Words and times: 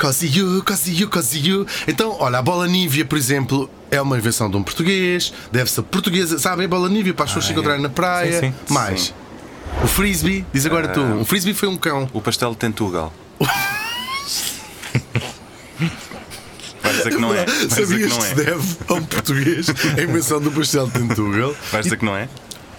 Cause 0.00 0.24
you, 0.26 0.62
cause 0.62 0.90
you, 0.90 1.08
cause 1.10 1.36
you. 1.36 1.66
Então, 1.86 2.16
olha, 2.18 2.38
a 2.38 2.42
bola 2.42 2.66
nívea, 2.66 3.04
por 3.04 3.18
exemplo, 3.18 3.68
é 3.90 4.00
uma 4.00 4.16
invenção 4.16 4.48
de 4.50 4.56
um 4.56 4.62
português, 4.62 5.30
deve 5.52 5.70
ser 5.70 5.82
portuguesa, 5.82 6.38
sabem? 6.38 6.64
A 6.64 6.68
bola 6.68 6.88
nívea 6.88 7.12
para 7.12 7.26
as 7.26 7.30
pessoas 7.32 7.44
se 7.44 7.52
encontrarem 7.52 7.82
na 7.82 7.90
praia. 7.90 8.40
Sim, 8.40 8.54
sim. 8.66 8.72
Mais. 8.72 9.02
Sim. 9.02 9.12
O 9.84 9.86
frisbee, 9.86 10.46
diz 10.54 10.64
agora 10.64 10.88
tu. 10.88 11.00
Ah. 11.00 11.16
Um 11.16 11.24
frisbee 11.26 11.52
foi 11.52 11.68
um 11.68 11.76
cão. 11.76 12.08
O 12.14 12.22
pastel 12.22 12.52
de 12.52 12.56
Tentugal. 12.56 13.12
Vais 16.82 16.96
dizer 16.96 17.10
que 17.10 17.18
não 17.18 17.34
é. 17.34 17.44
Vais 17.44 17.68
dizer 17.68 17.68
que 17.68 17.86
Sabias 17.86 18.10
não 18.10 18.18
que 18.18 18.24
se 18.24 18.32
é. 18.32 18.34
deve 18.36 18.76
a 18.88 18.94
um 18.94 19.04
português 19.04 19.66
a 19.98 20.02
invenção 20.02 20.40
do 20.40 20.50
pastel 20.50 20.86
de 20.86 20.92
Tentugal? 20.94 21.54
Vais 21.70 21.84
dizer 21.84 21.98
que 21.98 22.06
não 22.06 22.16
é? 22.16 22.26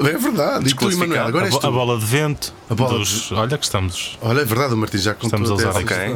É 0.07 0.18
verdade. 0.18 0.70
E 0.70 0.73
tu. 0.75 0.91
Emanuel, 0.91 1.25
agora 1.27 1.45
A, 1.45 1.47
és 1.47 1.57
tu. 1.57 1.68
a 1.68 1.71
bola 1.71 1.97
de 1.99 2.05
vento. 2.05 2.54
A 2.70 2.75
bola 2.75 3.00
dos- 3.00 3.31
Olha 3.31 3.57
que 3.57 3.63
estamos. 3.63 4.18
Olha, 4.21 4.41
é 4.41 4.45
verdade, 4.45 4.73
o 4.73 4.77
Martim 4.77 4.97
já 4.97 5.13
contou 5.13 5.27
Estamos 5.39 5.51
a 5.51 5.54
usar. 5.55 5.70
essa 5.70 5.79
Ok. 5.79 5.97
história. 5.97 6.15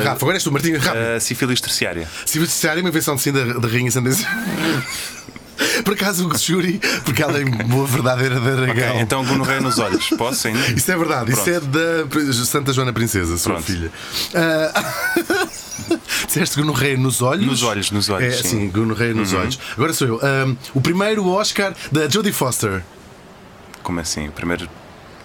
Uh, 0.00 0.04
Rafa, 0.04 0.24
agora 0.24 0.36
és 0.36 0.42
tu, 0.44 0.52
Martim, 0.52 0.72
rápido. 0.74 1.02
A 1.16 1.20
sífilis 1.20 1.60
terciária. 1.60 2.08
Se 2.24 2.38
necessário, 2.38 2.80
uma 2.82 2.88
invenção 2.88 3.14
assim 3.14 3.32
da, 3.32 3.44
da 3.58 3.68
Rainha 3.68 3.90
Sentença. 3.90 4.26
Por 5.84 5.94
acaso 5.94 6.28
o 6.28 6.36
júri, 6.36 6.78
porque 7.04 7.22
ela 7.22 7.38
é 7.38 7.44
boa 7.44 7.86
verdadeira 7.86 8.38
da 8.38 8.50
Aragão. 8.62 9.00
então 9.00 9.24
gonorreia 9.24 9.60
nos 9.60 9.78
olhos. 9.78 10.06
Posso 10.10 10.48
ainda? 10.48 10.60
Isso 10.76 10.90
é 10.92 10.96
verdade, 10.96 11.32
isso 11.32 11.48
é 11.48 11.60
Pronto. 11.60 12.26
da 12.26 12.32
Santa 12.44 12.72
Joana 12.74 12.92
Princesa, 12.92 13.38
sua 13.38 13.52
Pronto. 13.54 13.64
filha. 13.66 13.90
Ah, 14.34 14.94
Disseste 16.26 16.60
gonorreia 16.60 16.96
nos 16.98 17.22
olhos? 17.22 17.46
Nos 17.46 17.62
olhos, 17.62 17.90
nos 17.90 18.08
olhos, 18.10 18.34
É, 18.34 18.42
sim. 18.42 18.56
Uhum. 18.56 18.62
sim, 18.64 18.70
gonorreia 18.70 19.14
nos 19.14 19.32
olhos. 19.32 19.58
Agora 19.72 19.92
sou 19.94 20.06
eu. 20.08 20.20
Ah, 20.22 20.54
o 20.74 20.80
primeiro 20.80 21.26
Oscar 21.26 21.72
da 21.90 22.06
Jodie 22.08 22.32
Foster. 22.32 22.82
Como 23.86 24.00
assim? 24.00 24.26
O 24.26 24.32
primeiro. 24.32 24.68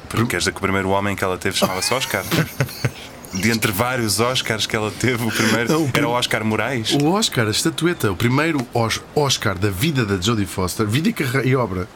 Porque 0.07 0.25
queres 0.27 0.43
dizer 0.43 0.51
que 0.51 0.57
o 0.59 0.61
primeiro 0.61 0.89
homem 0.89 1.15
que 1.15 1.23
ela 1.23 1.35
teve 1.35 1.57
chamava-se 1.57 1.91
Oscar? 1.91 2.23
De 3.34 3.49
entre 3.49 3.71
vários 3.71 4.20
Oscars 4.20 4.67
que 4.67 4.75
ela 4.75 4.91
teve, 4.91 5.25
o 5.25 5.31
primeiro 5.31 5.71
Não, 5.71 5.85
o 5.85 5.89
era 5.93 6.05
o 6.07 6.11
Oscar 6.11 6.43
Moraes. 6.45 6.91
O 7.01 7.07
Oscar, 7.13 7.47
a 7.47 7.49
estatueta, 7.49 8.12
o 8.12 8.15
primeiro 8.15 8.59
Os- 8.73 9.01
Oscar 9.15 9.57
da 9.57 9.70
vida 9.71 10.05
da 10.05 10.20
Jodie 10.21 10.45
Foster, 10.45 10.85
vida 10.85 11.09
e, 11.09 11.13
carre- 11.13 11.48
e 11.48 11.55
obra. 11.55 11.87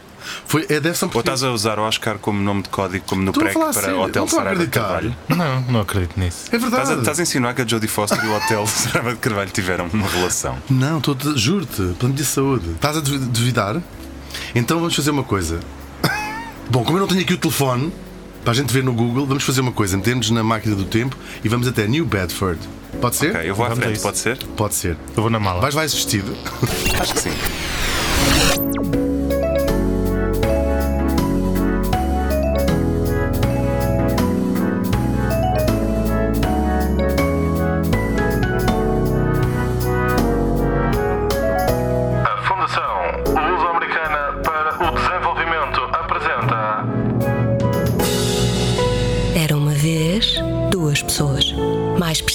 Foi, 0.47 0.65
é, 0.69 0.79
um 0.79 1.09
Ou 1.13 1.19
estás 1.19 1.43
a 1.43 1.51
usar 1.51 1.77
Oscar 1.77 2.17
como 2.17 2.41
nome 2.41 2.63
de 2.63 2.69
código, 2.69 3.05
como 3.05 3.21
no 3.21 3.31
falar 3.33 3.73
para 3.73 3.73
sério, 3.83 3.99
Hotel 3.99 4.21
não 4.21 4.25
estou 4.25 4.39
a 4.39 4.43
Saraiva 4.43 4.63
de. 4.65 4.71
Carvalho? 4.71 5.15
Não, 5.29 5.61
não 5.73 5.81
acredito 5.81 6.19
nisso. 6.19 6.45
É 6.51 6.57
verdade. 6.57 6.81
Estás 6.83 6.97
a, 6.97 7.01
estás 7.01 7.19
a 7.19 7.23
insinuar 7.23 7.53
que 7.53 7.61
a 7.61 7.67
Jodie 7.67 7.87
Foster 7.89 8.23
e 8.23 8.27
o 8.27 8.35
Hotel 8.35 8.65
Saraiva 8.65 9.11
de 9.11 9.19
Carvalho 9.19 9.51
tiveram 9.51 9.87
uma 9.93 10.07
relação? 10.07 10.57
Não, 10.69 10.99
juro-te, 11.35 11.93
plano 11.99 12.15
de 12.15 12.25
saúde. 12.25 12.71
Estás 12.71 12.95
a 12.97 13.01
duvi- 13.01 13.19
duvidar? 13.19 13.79
Então 14.55 14.79
vamos 14.79 14.95
fazer 14.95 15.11
uma 15.11 15.23
coisa. 15.23 15.59
Bom, 16.69 16.83
como 16.83 16.97
eu 16.97 17.01
não 17.01 17.07
tenho 17.07 17.21
aqui 17.21 17.33
o 17.33 17.37
telefone 17.37 17.91
para 18.43 18.51
a 18.51 18.55
gente 18.55 18.71
ver 18.71 18.83
no 18.83 18.93
Google, 18.93 19.25
vamos 19.25 19.43
fazer 19.43 19.61
uma 19.61 19.71
coisa. 19.71 19.97
Metemos 19.97 20.29
na 20.29 20.43
máquina 20.43 20.75
do 20.75 20.85
tempo 20.85 21.17
e 21.43 21.49
vamos 21.49 21.67
até 21.67 21.87
New 21.87 22.05
Bedford. 22.05 22.59
Pode 23.01 23.15
ser? 23.15 23.35
Ok, 23.35 23.49
eu 23.49 23.55
vou 23.55 23.65
à 23.65 23.69
Vamos 23.69 23.83
frente, 23.83 23.99
pode 23.99 24.17
ser? 24.17 24.37
Pode 24.55 24.75
ser. 24.75 24.97
Eu 25.15 25.23
vou 25.23 25.29
na 25.29 25.39
mala. 25.39 25.61
Vais, 25.61 25.73
vais 25.73 25.93
vestido. 25.93 26.35
Acho 26.99 27.13
que 27.13 27.19
sim. 27.21 28.64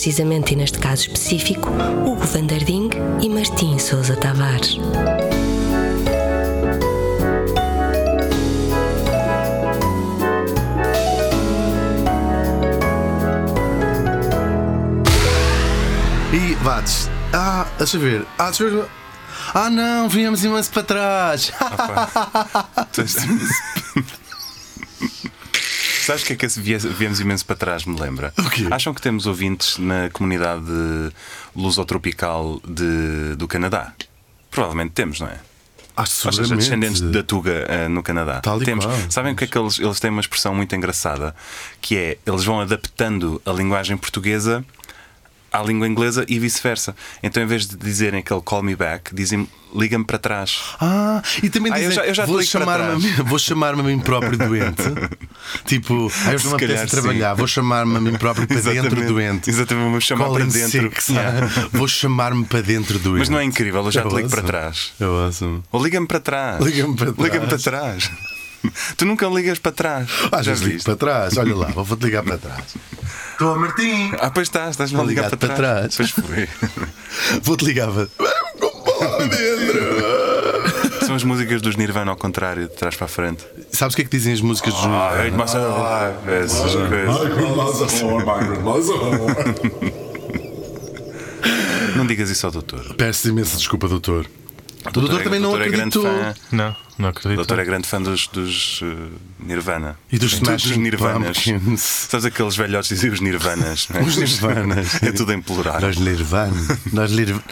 Precisamente, 0.01 0.55
e 0.55 0.57
neste 0.57 0.79
caso 0.79 1.03
específico, 1.03 1.69
Hugo 2.07 2.25
Vanderding 2.25 2.89
e 3.21 3.29
Martim 3.29 3.79
Sousa 3.79 4.17
Tavares. 4.17 4.79
E 16.33 16.55
Vades. 16.63 17.11
Ah, 17.35 17.67
deixa 17.77 17.99
eu 17.99 18.01
ver. 18.01 18.27
Ah, 18.39 18.45
deixa 18.45 18.63
eu 18.63 18.71
ver. 18.71 18.89
Ah, 19.53 19.69
não, 19.69 20.09
viemos 20.09 20.43
imenso 20.43 20.71
para 20.71 20.83
trás. 20.83 21.53
Sabes 26.11 26.25
o 26.25 26.27
que 26.27 26.33
é 26.33 26.37
que 26.37 26.89
viemos 26.89 27.21
imenso 27.21 27.47
para 27.47 27.55
trás 27.55 27.85
me 27.85 27.97
lembra? 27.97 28.33
O 28.37 28.51
quê? 28.51 28.67
Acham 28.69 28.93
que 28.93 29.01
temos 29.01 29.27
ouvintes 29.27 29.79
na 29.79 30.11
comunidade 30.11 30.65
lusotropical 31.55 32.61
de, 32.67 33.37
do 33.37 33.47
Canadá? 33.47 33.93
Provavelmente 34.51 34.91
temos, 34.91 35.21
não 35.21 35.29
é? 35.29 35.39
Acho 35.97 36.27
Ou 36.27 36.33
seja, 36.33 36.49
seguramente. 36.49 36.57
descendentes 36.65 37.01
da 37.01 37.23
Tuga 37.23 37.65
eh, 37.69 37.87
no 37.87 38.03
Canadá. 38.03 38.41
Tal 38.41 38.61
e 38.61 38.65
Temos. 38.65 38.87
qual. 38.87 38.97
Sabem 39.09 39.35
o 39.35 39.37
que 39.37 39.45
é 39.45 39.47
que 39.47 39.57
eles, 39.57 39.79
eles 39.79 40.01
têm 40.01 40.11
uma 40.11 40.21
expressão 40.21 40.53
muito 40.53 40.75
engraçada 40.75 41.33
que 41.81 41.97
é 41.97 42.19
eles 42.27 42.43
vão 42.43 42.61
adaptando 42.61 43.41
a 43.47 43.53
linguagem 43.53 43.97
portuguesa 43.97 44.65
à 45.53 45.63
língua 45.63 45.87
inglesa 45.89 46.25
e 46.29 46.39
vice-versa. 46.39 46.95
Então, 47.23 47.43
em 47.43 47.47
vez 47.47 47.67
de 47.67 47.77
dizerem 47.77 48.21
aquele 48.21 48.41
call 48.41 48.63
me 48.63 48.75
back, 48.77 49.15
dizem 49.15 49.49
liga-me 49.75 50.05
para 50.05 50.19
trás. 50.19 50.59
Ah, 50.81 51.23
e 51.43 51.49
também 51.49 51.73
Ah, 51.73 51.79
eu 51.81 51.89
dizem, 51.91 52.05
já- 52.05 52.09
eu 52.09 52.15
já 52.15 52.27
vou 52.27 52.43
chamar-me 52.43 53.09
vou 53.25 53.39
chamar-me 53.39 53.81
a 53.81 53.85
mim 53.85 53.99
próprio 54.01 54.37
doente. 54.37 54.83
tipo, 55.65 56.11
ah, 56.27 56.33
eu 56.33 56.39
Se 56.39 56.47
não 56.47 56.55
apetece 56.55 56.75
calhar, 56.75 56.89
trabalhar, 56.89 57.35
vou 57.35 57.47
chamar-me 57.47 57.97
a 57.97 58.01
mim 58.01 58.17
próprio 58.19 58.47
para 58.49 58.61
dentro 58.61 59.07
doente. 59.07 59.49
Exatamente, 59.51 59.91
vou 59.91 60.01
chamar 60.01 60.31
para 60.31 60.45
dentro. 60.45 60.91
Vou 61.73 61.89
chamar-me 61.89 62.45
para 62.45 62.63
dentro 62.63 62.99
doente. 62.99 63.19
Mas 63.21 63.29
não 63.29 63.39
é 63.39 63.45
incrível, 63.45 63.85
eu 63.85 63.91
já 63.93 64.03
te 64.03 64.09
Eu 64.09 64.17
ligo 64.17 64.29
para 64.29 64.43
trás. 64.43 64.93
Eu 64.99 65.11
ouço. 65.13 65.63
Ou 65.71 65.83
liga-me 65.85 66.07
para 66.07 66.21
trás. 66.21 66.65
Liga-me 66.65 66.97
para 66.97 67.13
trás. 67.13 67.19
Liga-me 67.33 67.47
para 67.49 67.59
trás. 67.59 68.11
Tu 68.97 69.05
nunca 69.07 69.27
ligas 69.29 69.59
para 69.59 69.73
trás. 69.73 70.09
Ah, 70.31 70.43
já 70.43 70.55
já 70.55 70.61
ligo 70.65 70.73
viste? 70.75 70.85
para 70.85 70.97
trás. 70.97 71.37
Olha 71.39 71.57
lá, 71.57 71.67
vou-te 71.69 72.05
ligar 72.05 72.23
para 72.23 72.39
trás. 72.39 72.65
Estou, 73.33 73.59
Martim. 73.59 74.13
Ah, 74.19 74.31
pois 74.31 74.49
estás, 74.49 74.71
estás-me 74.71 74.99
a 75.01 75.03
ligar 75.03 75.25
ligado 75.25 75.39
para 75.39 75.49
para 75.49 75.57
trás. 75.57 75.95
trás. 75.95 75.97
Pois 75.97 76.11
foi. 76.27 76.49
Vou-te 77.43 77.65
ligar 77.65 77.89
para. 77.91 78.09
Dentro. 79.27 81.07
São 81.07 81.15
as 81.17 81.25
músicas 81.25 81.61
dos 81.63 81.75
Nirvana 81.77 82.11
ao 82.11 82.17
contrário, 82.17 82.69
de 82.69 82.75
trás 82.77 82.95
para 82.95 83.07
a 83.07 83.09
frente. 83.09 83.45
Sabes 83.73 83.95
o 83.95 83.97
que 83.97 84.03
é 84.03 84.05
que 84.05 84.11
dizem 84.11 84.33
as 84.35 84.41
músicas 84.41 84.75
dos. 84.75 84.85
Ah, 84.85 85.15
hate 85.23 85.37
myself. 85.37 85.81
Essas 86.29 86.73
coisas. 86.75 88.21
Não 91.97 92.07
digas 92.07 92.31
isso 92.31 92.47
ao 92.47 92.53
doutor. 92.53 92.95
Peço 92.95 93.29
imensa 93.29 93.57
desculpa, 93.57 93.89
doutor. 93.89 94.27
O 94.87 94.91
doutor, 94.91 95.21
é- 95.21 95.25
também 95.25 95.41
não 95.41 95.51
doutor 95.51 95.67
é 95.67 95.71
grande 95.71 95.99
acreditou. 95.99 96.35
fã. 96.51 96.77
Não, 97.01 97.03
não 97.03 97.09
O 97.09 97.11
acredito. 97.11 97.37
doutor 97.37 97.59
é 97.59 97.65
grande 97.65 97.89
fã 97.89 98.01
dos, 98.01 98.27
dos 98.29 98.83
uh, 98.83 98.87
Nirvana. 99.41 99.99
E 100.13 100.19
dos 100.19 100.33
Sim, 100.37 100.77
Nirvanas. 100.79 101.39
Sabes 101.79 102.27
aqueles 102.27 102.57
velhotes 102.57 102.89
dizem 102.91 103.11
os 103.11 103.21
Nirvanas? 103.21 103.89
não 103.89 104.01
é? 104.01 104.05
Os 104.05 104.17
Nirvanas. 104.17 105.03
É 105.03 105.13
tudo 105.13 105.33
em 105.33 105.41
plural. 105.41 105.81
Nós 105.81 105.97
Nirvana. 105.97 106.79
Nós 106.93 107.11
Nirvana. 107.13 107.43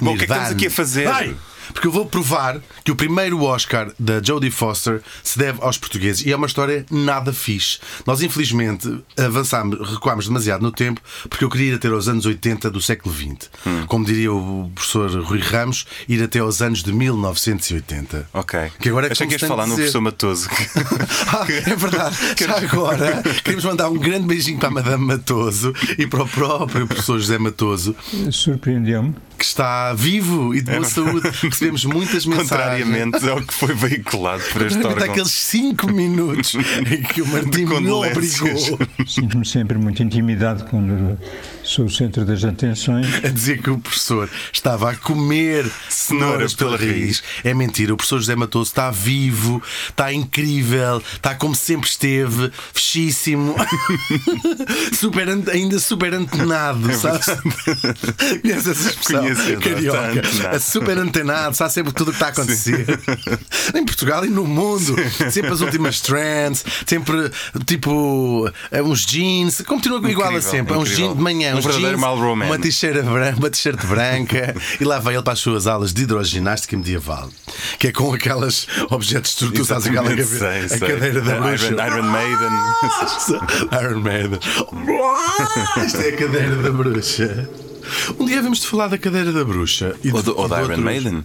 Bom, 0.00 0.14
o 0.14 0.16
que 0.16 0.24
é 0.24 0.26
que 0.26 0.32
estamos 0.32 0.50
aqui 0.52 0.66
a 0.66 0.70
fazer? 0.70 1.06
Ai, 1.06 1.36
porque 1.72 1.86
eu 1.86 1.92
vou 1.92 2.06
provar 2.06 2.60
que 2.84 2.90
o 2.90 2.96
primeiro 2.96 3.42
Oscar 3.42 3.90
da 3.98 4.22
Jodie 4.22 4.50
Foster 4.50 5.00
se 5.22 5.38
deve 5.38 5.60
aos 5.62 5.78
portugueses 5.78 6.24
e 6.24 6.32
é 6.32 6.36
uma 6.36 6.46
história 6.46 6.84
nada 6.90 7.32
fixe. 7.32 7.78
Nós, 8.06 8.22
infelizmente, 8.22 9.02
avançámos, 9.16 9.90
recuámos 9.90 10.26
demasiado 10.26 10.62
no 10.62 10.72
tempo 10.72 11.00
porque 11.28 11.44
eu 11.44 11.50
queria 11.50 11.72
ir 11.72 11.74
até 11.74 11.88
aos 11.88 12.08
anos 12.08 12.26
80 12.26 12.70
do 12.70 12.80
século 12.80 13.14
XX. 13.14 13.50
Hum. 13.66 13.86
Como 13.86 14.04
diria 14.04 14.32
o 14.32 14.70
professor 14.74 15.10
Rui 15.22 15.40
Ramos, 15.40 15.86
ir 16.08 16.22
até 16.22 16.38
aos 16.38 16.60
anos 16.60 16.82
de 16.82 16.92
1980. 16.92 18.28
Ok. 18.32 18.72
Que 18.80 18.88
agora 18.88 19.08
é 19.08 19.12
Achei 19.12 19.26
como 19.26 19.36
que 19.36 19.44
ias 19.44 19.48
falar 19.48 19.66
no 19.66 19.74
professor 19.74 20.00
Matoso. 20.00 20.48
Ah, 21.28 21.46
é 21.48 21.76
verdade. 21.76 22.16
Já 22.38 22.58
agora 22.58 23.22
queremos 23.44 23.64
mandar 23.64 23.88
um 23.88 23.98
grande 23.98 24.26
beijinho 24.26 24.58
para 24.58 24.68
a 24.68 24.72
Madame 24.72 25.04
Matoso 25.04 25.74
e 25.98 26.06
para 26.06 26.22
o 26.22 26.28
próprio 26.28 26.86
professor 26.86 27.18
José 27.18 27.38
Matoso, 27.38 27.94
Surpreendeu-me. 28.30 29.14
Que 29.38 29.44
está 29.44 29.92
vivo 29.94 30.52
e 30.54 30.60
de 30.60 30.72
boa 30.72 30.84
saúde. 30.84 31.30
Recebemos 31.42 31.84
muitas 31.84 32.26
mensagens. 32.26 32.50
Contrariamente 32.50 33.28
ao 33.28 33.40
que 33.40 33.54
foi 33.54 33.72
veiculado 33.72 34.42
por 34.52 34.62
este 34.62 34.84
órgão. 34.84 35.04
àqueles 35.10 35.30
5 35.30 35.92
minutos 35.92 36.54
em 36.90 37.02
que 37.02 37.22
o 37.22 37.26
Martim 37.26 37.64
me 37.64 37.90
obrigou 37.90 38.78
Sinto-me 39.06 39.46
sempre 39.46 39.78
muito 39.78 40.02
intimidado 40.02 40.64
quando 40.64 41.16
sou 41.68 41.84
o 41.84 41.90
centro 41.90 42.24
das 42.24 42.42
atenções. 42.44 43.06
a 43.22 43.28
dizer 43.28 43.62
que 43.62 43.70
o 43.70 43.78
professor 43.78 44.28
estava 44.52 44.90
a 44.90 44.96
comer 44.96 45.70
Cenouras 45.88 46.54
pela 46.54 46.76
raiz. 46.76 47.22
É 47.44 47.52
mentira, 47.52 47.92
o 47.92 47.96
professor 47.96 48.18
José 48.18 48.34
Matoso 48.34 48.70
está 48.70 48.90
vivo, 48.90 49.62
está 49.88 50.12
incrível, 50.12 51.02
está 51.14 51.34
como 51.34 51.54
sempre 51.54 51.88
esteve, 51.88 52.50
fechíssimo, 52.72 53.54
super, 54.98 55.28
ainda 55.52 55.78
super 55.78 56.14
antenado, 56.14 56.92
sabes? 56.94 57.26
Conheces 58.40 58.68
essa 58.68 58.88
expressão? 58.88 59.22
conhecido, 59.22 59.60
carioca, 59.60 60.50
a 60.50 60.60
super 60.60 60.98
antenado, 60.98 61.54
sabe 61.54 61.72
sempre 61.72 61.92
tudo 61.92 62.08
o 62.08 62.10
que 62.12 62.16
está 62.16 62.26
a 62.26 62.30
acontecer. 62.30 62.86
em 63.74 63.84
Portugal 63.84 64.24
e 64.24 64.28
no 64.28 64.46
mundo. 64.46 64.96
Sempre 65.30 65.52
as 65.52 65.60
últimas 65.60 66.00
trends, 66.00 66.64
sempre 66.86 67.30
tipo 67.66 68.50
eh, 68.70 68.82
uns 68.82 69.04
jeans, 69.04 69.60
continua 69.62 69.98
igual 70.10 70.28
a 70.28 70.38
Incrível, 70.38 70.50
sempre. 70.50 70.74
Uns 70.74 70.90
incrível. 70.90 71.06
jeans 71.06 71.16
de 71.16 71.22
manhã, 71.22 71.57
Um 71.58 71.62
verdadeiro 71.62 71.98
jeans, 71.98 72.36
Man. 72.36 72.46
uma 72.46 72.58
t-shirt 72.58 73.02
branca, 73.04 73.86
branca 73.86 74.54
e 74.80 74.84
lá 74.84 74.98
vai 74.98 75.14
ele 75.14 75.22
para 75.22 75.32
as 75.32 75.38
suas 75.40 75.66
aulas 75.66 75.92
de 75.92 76.02
hidroginástica 76.02 76.76
medieval, 76.76 77.28
que 77.78 77.88
é 77.88 77.92
com 77.92 78.12
aquelas 78.12 78.66
objetos 78.90 79.36
de 79.36 79.50
tu 79.52 79.64
sabes 79.64 79.86
aquela 79.86 80.08
sei, 80.08 80.64
a 80.64 80.78
cadeira 80.80 81.20
da 81.20 81.32
Iron, 81.36 81.42
bruxa. 81.42 81.86
Iron 81.86 82.02
Maiden. 82.02 82.50
Iron 83.82 84.00
Maiden. 84.00 84.40
Isto 85.86 85.98
é 86.00 86.08
a 86.08 86.16
cadeira 86.16 86.56
da 86.56 86.70
bruxa. 86.70 87.48
Um 88.18 88.26
dia 88.26 88.42
vamos 88.42 88.60
te 88.60 88.66
falar 88.66 88.88
da 88.88 88.98
cadeira 88.98 89.32
da 89.32 89.44
bruxa 89.44 89.94
e 90.04 90.10
Ou 90.12 90.18
de- 90.18 90.24
do, 90.24 90.36
ou 90.36 90.44
de 90.44 90.50
da 90.50 90.56
Iron 90.56 90.64
outros- 90.68 90.84
Maiden. 90.84 91.24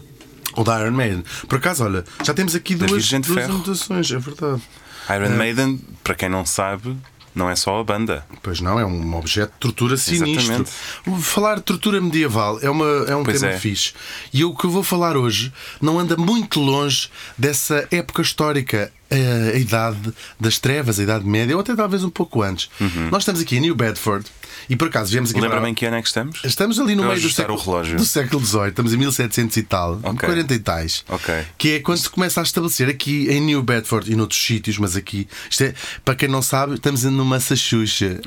Ou 0.55 0.63
da 0.63 0.79
Iron 0.81 0.91
Maiden. 0.91 1.23
Por 1.47 1.57
acaso, 1.57 1.83
olha, 1.83 2.03
já 2.23 2.33
temos 2.33 2.55
aqui 2.55 2.75
Da 2.75 2.85
duas, 2.85 3.03
de 3.05 3.19
duas 3.19 3.45
anotações, 3.49 4.11
é 4.11 4.17
verdade. 4.19 4.61
Iron 5.09 5.35
Maiden, 5.35 5.81
para 6.03 6.15
quem 6.15 6.29
não 6.29 6.45
sabe, 6.45 6.95
não 7.35 7.49
é 7.49 7.55
só 7.55 7.79
a 7.79 7.83
banda. 7.83 8.25
Pois 8.41 8.61
não, 8.61 8.79
é 8.79 8.85
um 8.85 9.15
objeto 9.15 9.53
de 9.53 9.59
tortura 9.59 9.97
sinistro. 9.97 10.63
Exatamente. 10.63 11.23
Falar 11.23 11.55
de 11.55 11.61
tortura 11.61 11.99
medieval 11.99 12.59
é, 12.61 12.69
uma, 12.69 12.85
é 13.07 13.15
um 13.15 13.23
Pois 13.23 13.39
tema 13.39 13.53
é. 13.53 13.59
fixe. 13.59 13.93
E 14.33 14.43
o 14.43 14.55
que 14.55 14.65
eu 14.65 14.69
vou 14.69 14.83
falar 14.83 15.17
hoje 15.17 15.51
não 15.81 15.99
anda 15.99 16.15
muito 16.15 16.59
longe 16.59 17.09
dessa 17.37 17.87
época 17.91 18.21
histórica, 18.21 18.91
eh, 19.09 19.51
a, 19.55 19.57
idade 19.57 20.13
das 20.39 20.59
trevas, 20.59 20.99
a 20.99 21.03
idade 21.03 21.25
média, 21.25 21.55
ou 21.55 21.61
até 21.61 21.75
talvez 21.75 22.03
um 22.03 22.09
pouco 22.09 22.41
antes. 22.41 22.69
Nós 23.11 23.23
estamos 23.23 23.41
aqui 23.41 23.57
em 23.57 23.61
New 23.61 23.75
Bedford 23.75 24.25
e 24.69 24.75
por 24.75 24.87
acaso 24.87 25.11
viemos 25.11 25.31
aqui 25.31 25.39
Lembra 25.39 25.57
para... 25.57 25.65
bem 25.65 25.73
que 25.73 25.85
ano 25.85 25.97
é 25.97 26.01
que 26.01 26.07
estamos? 26.07 26.41
Estamos 26.43 26.79
ali 26.79 26.95
no 26.95 27.03
meio 27.03 27.19
do 27.21 27.29
século, 27.29 27.57
o 27.57 27.61
relógio. 27.61 27.97
do 27.97 28.05
século 28.05 28.45
XVIII, 28.45 28.67
estamos 28.69 28.93
em 28.93 28.97
1700 28.97 29.57
e 29.57 29.63
tal, 29.63 29.99
Ok. 30.03 30.19
40 30.27 30.53
e 30.53 30.59
tais. 30.59 31.03
Ok. 31.09 31.33
Que 31.57 31.71
é 31.75 31.79
quando 31.79 31.97
se 31.99 32.09
começa 32.09 32.39
a 32.39 32.43
estabelecer 32.43 32.89
aqui 32.89 33.27
em 33.29 33.41
New 33.41 33.61
Bedford 33.63 34.11
e 34.11 34.15
noutros 34.15 34.41
sítios, 34.43 34.77
mas 34.77 34.95
aqui, 34.95 35.27
isto 35.49 35.63
é, 35.63 35.73
para 36.03 36.15
quem 36.15 36.27
não 36.29 36.41
sabe, 36.41 36.75
estamos 36.75 37.03
no 37.05 37.25
Massachusetts. 37.25 38.21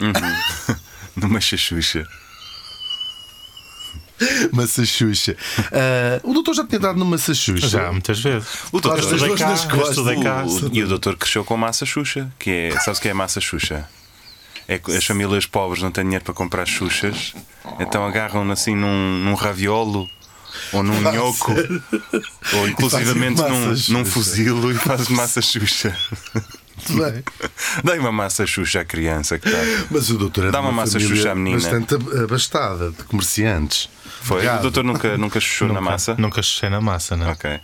Numa 1.16 1.40
chachucha. 1.40 2.06
Massachusetts. 4.52 5.36
Ah, 5.72 6.20
o 6.22 6.32
doutor 6.32 6.54
já 6.54 6.64
tinha 6.66 6.78
dado 6.80 6.98
no 6.98 7.04
Massachusetts. 7.04 7.70
Já, 7.70 7.92
muitas 7.92 8.18
vezes. 8.20 8.48
O 8.72 8.80
doutor- 8.80 8.98
Eu 8.98 9.16
estudei 9.16 9.36
cá, 9.36 9.48
nas 9.48 9.64
costas. 9.66 9.98
O- 9.98 10.70
e 10.72 10.82
o 10.82 10.88
doutor 10.88 11.16
cresceu 11.16 11.44
com 11.44 11.56
massa 11.56 11.84
xuxa, 11.84 12.30
que 12.38 12.50
é. 12.50 12.80
Sabes 12.80 12.98
o 12.98 13.02
que 13.02 13.08
é 13.08 13.14
massa 13.14 13.40
xuxa? 13.40 13.86
É 14.68 14.78
que 14.78 14.96
as 14.96 15.04
famílias 15.04 15.46
pobres 15.46 15.82
não 15.82 15.90
têm 15.92 16.04
dinheiro 16.04 16.24
para 16.24 16.34
comprar 16.34 16.66
xuxas, 16.66 17.34
então 17.78 18.04
agarram 18.06 18.50
assim 18.50 18.74
num, 18.74 19.18
num 19.24 19.34
raviolo 19.34 20.08
ou 20.72 20.82
num 20.82 21.00
nhoco, 21.00 21.52
ou 22.54 22.68
inclusivamente 22.68 23.40
num, 23.42 23.74
num 23.90 24.04
fuzilo 24.04 24.72
e 24.72 24.74
fazem 24.74 25.14
massa 25.14 25.40
xuxa. 25.40 25.96
Muito 26.88 27.02
bem. 27.12 27.22
Dai 27.84 27.98
uma 27.98 28.10
massa 28.12 28.46
xuxa 28.46 28.80
à 28.80 28.84
criança 28.84 29.38
que 29.38 29.48
está. 29.48 29.58
Mas 29.90 30.10
o 30.10 30.18
doutor 30.18 30.46
é 30.46 30.50
Dá 30.50 30.60
de 30.60 30.66
uma 30.66 30.72
massa 30.72 30.98
Xuxa 31.00 31.32
à 31.32 31.34
menina. 31.34 31.58
bastante 31.58 31.94
ab- 31.94 32.24
abastada 32.24 32.90
de 32.90 33.02
comerciantes. 33.04 33.88
Foi? 34.22 34.36
Obrigado. 34.38 34.58
O 34.58 34.62
doutor 34.62 34.84
nunca, 34.84 35.16
nunca 35.16 35.40
chuchou 35.40 35.68
na 35.68 35.74
Nunca- 35.74 35.90
massa? 35.90 36.14
Nunca 36.18 36.42
chuchei 36.42 36.68
na 36.68 36.80
massa, 36.80 37.16
não. 37.16 37.30
Ok. 37.30 37.60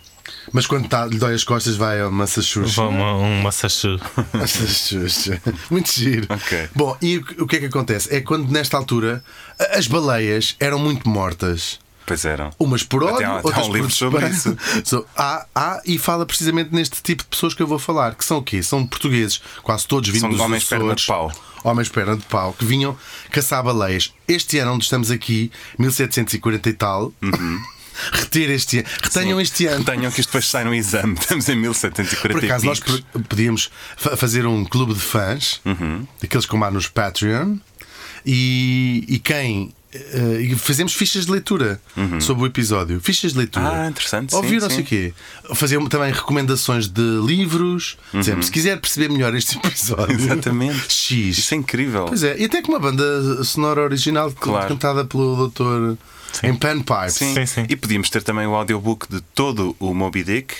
Mas 0.51 0.67
quando 0.67 0.87
tá, 0.87 1.05
lhe 1.05 1.17
dói 1.17 1.33
as 1.33 1.43
costas, 1.43 1.75
vai 1.75 2.01
a 2.01 2.09
Massachusetts. 2.09 2.75
Vou 2.75 2.89
uma, 2.89 3.15
um 3.15 3.41
massachu. 3.41 3.99
Massachusetts. 4.33 5.29
Muito 5.69 5.91
giro. 5.91 6.27
Ok. 6.29 6.69
Bom, 6.75 6.97
e 7.01 7.17
o 7.17 7.23
que- 7.25 7.41
o 7.43 7.47
que 7.47 7.55
é 7.55 7.59
que 7.59 7.65
acontece? 7.67 8.13
É 8.13 8.21
quando 8.21 8.49
nesta 8.51 8.77
altura 8.77 9.23
a- 9.59 9.77
as 9.77 9.87
baleias 9.87 10.55
eram 10.59 10.79
muito 10.79 11.07
mortas. 11.07 11.79
Pois 12.05 12.25
eram. 12.25 12.51
Umas 12.59 12.83
por 12.83 13.01
Até 13.05 13.13
ódio, 13.13 13.27
há- 13.27 13.29
até 13.29 13.39
há 13.39 13.43
outras 13.47 13.65
um 13.65 13.69
por 13.69 13.75
livro 13.77 13.91
sobre 13.91 14.27
desprezo. 14.27 14.57
So, 14.83 15.05
há, 15.15 15.45
há, 15.55 15.81
e 15.85 15.97
fala 15.97 16.25
precisamente 16.25 16.73
neste 16.75 17.01
tipo 17.01 17.23
de 17.23 17.29
pessoas 17.29 17.53
que 17.53 17.63
eu 17.63 17.67
vou 17.67 17.79
falar, 17.79 18.15
que 18.15 18.25
são 18.25 18.39
o 18.39 18.43
quê? 18.43 18.61
São 18.61 18.85
portugueses, 18.85 19.41
quase 19.63 19.87
todos 19.87 20.09
vindos 20.09 20.21
São 20.21 20.29
dos 20.31 20.39
homens 20.41 20.65
perna 20.65 20.83
Açores. 20.93 21.01
de 21.01 21.07
pau. 21.07 21.31
Homens 21.63 21.87
perna 21.87 22.17
de 22.17 22.23
pau, 22.25 22.51
que 22.51 22.65
vinham 22.65 22.97
caçar 23.31 23.63
baleias. 23.63 24.13
Este 24.27 24.59
ano 24.59 24.73
onde 24.73 24.83
estamos 24.83 25.09
aqui, 25.09 25.49
1740 25.79 26.69
e 26.69 26.73
tal, 26.73 27.13
reter 28.11 28.49
este 28.49 28.79
ano. 28.79 28.87
Retenham 29.03 29.41
este 29.41 29.65
ano. 29.67 29.83
Tenham 29.85 30.11
que 30.11 30.19
isto 30.21 30.29
depois 30.29 30.45
sai 30.47 30.63
no 30.63 30.73
exame. 30.73 31.15
Estamos 31.19 31.47
em 31.49 31.55
1740 31.55 32.39
Por 32.39 32.45
acaso, 32.45 32.65
nós 32.65 32.79
podíamos 33.29 33.69
fa- 33.97 34.15
fazer 34.17 34.45
um 34.45 34.63
clube 34.65 34.93
de 34.93 34.99
fãs, 34.99 35.59
Uhum. 35.65 36.05
daqueles 36.21 36.45
como 36.45 36.63
há 36.65 36.71
nos 36.71 36.87
Patreon, 36.87 37.57
e, 38.25 39.03
e 39.07 39.19
quem. 39.19 39.73
eh, 39.93 40.41
e 40.41 40.55
fazemos 40.55 40.93
fichas 40.93 41.25
de 41.25 41.31
leitura 41.31 41.79
sobre 42.19 42.43
o 42.43 42.45
episódio. 42.47 42.99
Fichas 43.01 43.33
de 43.33 43.37
leitura. 43.37 43.65
Uhum. 43.65 43.71
Ah, 43.83 43.87
interessante, 43.89 44.31
sim, 44.31 44.35
Ouviram-se 44.37 44.75
sim. 44.77 44.81
o 44.81 44.85
quê? 44.85 45.13
Fazer 45.53 45.77
também 45.89 46.11
recomendações 46.11 46.87
de 46.87 47.01
livros. 47.25 47.97
Dizemos, 48.13 48.47
se 48.47 48.51
quiser 48.51 48.79
perceber 48.79 49.09
melhor 49.09 49.35
este 49.35 49.57
episódio. 49.63 50.17
Uhum. 50.17 50.23
Exatamente. 50.25 50.91
X. 50.91 51.37
Isso 51.37 51.53
é 51.53 51.57
incrível. 51.57 52.05
Pois 52.05 52.23
é, 52.23 52.35
e 52.39 52.45
até 52.45 52.61
com 52.61 52.71
uma 52.71 52.79
banda 52.79 53.43
sonora 53.43 53.81
original 53.81 54.31
Claro. 54.31 54.67
cantada 54.69 55.05
pelo 55.05 55.47
Dr. 55.49 55.95
em 56.41 56.55
Panpipes. 56.55 57.13
Sim. 57.15 57.33
Sim, 57.33 57.45
sim. 57.45 57.65
E 57.69 57.75
podíamos 57.75 58.09
ter 58.09 58.23
também 58.23 58.47
o 58.47 58.55
audiobook 58.55 59.07
de 59.09 59.21
todo 59.35 59.75
o 59.79 59.93
Moby 59.93 60.23
Dick 60.23 60.55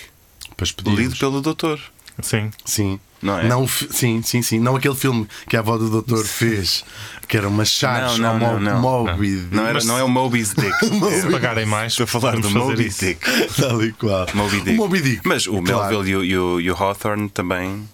lido 0.85 1.15
pelo 1.17 1.41
doutor. 1.41 1.79
Sim. 2.21 2.51
Sim. 2.63 2.99
Não 3.21 3.39
é? 3.39 3.55
o 3.55 3.65
fi- 3.65 3.87
sim, 3.89 4.21
sim, 4.21 4.41
sim. 4.41 4.59
Não 4.59 4.75
aquele 4.75 4.95
filme 4.95 5.25
que 5.47 5.55
a 5.55 5.61
avó 5.61 5.77
do 5.77 5.89
doutor 5.89 6.25
fez, 6.25 6.83
que 7.27 7.37
era 7.37 7.47
uma 7.47 7.63
charge 7.63 8.19
Não, 8.21 8.37
não, 8.37 8.45
ao 8.47 8.59
não, 8.59 8.73
não. 8.73 8.81
Moby. 8.81 9.47
Não, 9.49 9.65
era, 9.65 9.81
não 9.85 9.97
é 9.97 10.03
o 10.03 10.09
Moby's 10.09 10.53
Dick. 10.53 10.77
Se 11.21 11.31
pagarem 11.31 11.65
mais, 11.65 11.93
Estou 11.93 12.03
a 12.03 12.07
falar 12.07 12.37
do 12.39 12.49
Moby. 12.51 12.89
Dick. 12.89 13.19
Tal 13.59 13.81
e 13.81 13.93
qual. 13.93 14.27
Moby 14.33 14.57
Dick. 14.59 14.71
O 14.71 14.75
Moby 14.75 15.01
Dick. 15.01 15.21
Mas 15.27 15.47
o 15.47 15.61
Claro. 15.63 15.89
Melville 15.89 16.09
e 16.11 16.15
o, 16.17 16.23
e 16.25 16.37
o, 16.37 16.61
e 16.61 16.69
o 16.71 16.75
Hawthorne 16.75 17.29
também. 17.29 17.87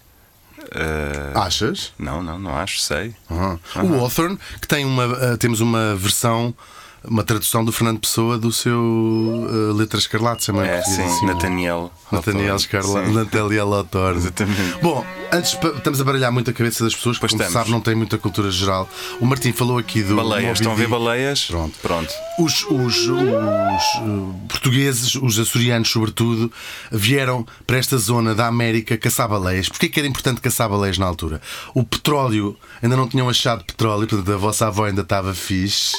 eh, 0.72 1.32
Achas? 1.34 1.92
Não, 1.98 2.22
não, 2.22 2.36
não 2.38 2.56
acho, 2.56 2.80
sei. 2.80 3.14
O 3.30 3.94
Hawthorne, 4.00 4.36
que 4.60 4.66
tem 4.66 4.84
uma. 4.84 5.04
ah, 5.04 5.36
temos 5.38 5.60
uma 5.60 5.94
versão. 5.94 6.52
Uma 7.02 7.24
tradução 7.24 7.64
do 7.64 7.72
Fernando 7.72 7.98
Pessoa 7.98 8.36
do 8.36 8.52
seu 8.52 9.48
ah, 9.48 9.74
Letra 9.74 9.98
Escarlate, 9.98 10.46
também. 10.46 10.68
É, 10.68 10.82
sim, 10.82 11.26
Nathaniel. 11.26 11.90
Nathaniel 12.12 12.52
Hawthorne, 12.52 12.56
Escarlate. 12.56 13.10
Nathaniel 13.10 13.74
Autor. 13.74 14.16
Exatamente. 14.16 14.78
Bom, 14.82 15.04
antes 15.32 15.56
estamos 15.76 16.00
a 16.00 16.04
baralhar 16.04 16.30
muito 16.30 16.50
a 16.50 16.52
cabeça 16.52 16.84
das 16.84 16.94
pessoas, 16.94 17.18
Pois 17.18 17.32
porque, 17.32 17.36
como 17.36 17.48
estamos. 17.48 17.66
sabe, 17.66 17.70
não 17.70 17.80
tem 17.80 17.94
muita 17.94 18.18
cultura 18.18 18.50
geral. 18.50 18.88
O 19.18 19.24
Martim 19.24 19.52
falou 19.52 19.78
aqui 19.78 20.02
do. 20.02 20.14
Baleias, 20.16 20.58
estão 20.58 20.72
a 20.72 20.74
ver 20.74 20.88
baleias? 20.88 21.44
Pronto. 21.46 21.78
Pronto. 21.80 22.12
Os, 22.38 22.64
os, 22.64 22.96
os, 22.96 23.06
uh, 23.06 24.34
portugueses, 24.48 25.14
os 25.14 25.38
açorianos 25.38 25.88
sobretudo, 25.90 26.52
vieram 26.92 27.46
para 27.66 27.78
esta 27.78 27.96
zona 27.96 28.34
da 28.34 28.46
América 28.46 28.98
caçar 28.98 29.26
baleias. 29.28 29.68
Porquê 29.68 29.88
que 29.88 29.98
era 29.98 30.06
importante 30.06 30.40
caçar 30.40 30.68
baleias 30.68 30.98
na 30.98 31.06
altura? 31.06 31.40
O 31.74 31.82
petróleo, 31.82 32.56
ainda 32.82 32.96
não 32.96 33.08
tinham 33.08 33.28
achado 33.28 33.64
petróleo, 33.64 34.06
portanto 34.06 34.32
a 34.32 34.36
vossa 34.36 34.66
avó 34.66 34.84
ainda 34.84 35.00
estava 35.00 35.32
fixe. 35.32 35.96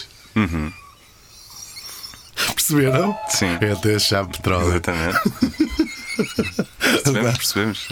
Perceberam? 2.56 3.18
Sim. 3.30 3.58
É 3.62 3.72
até 3.72 3.96
achar 3.96 4.26
petróleo. 4.26 4.70
Exatamente. 4.70 5.20
percebemos, 7.04 7.38
percebemos. 7.38 7.88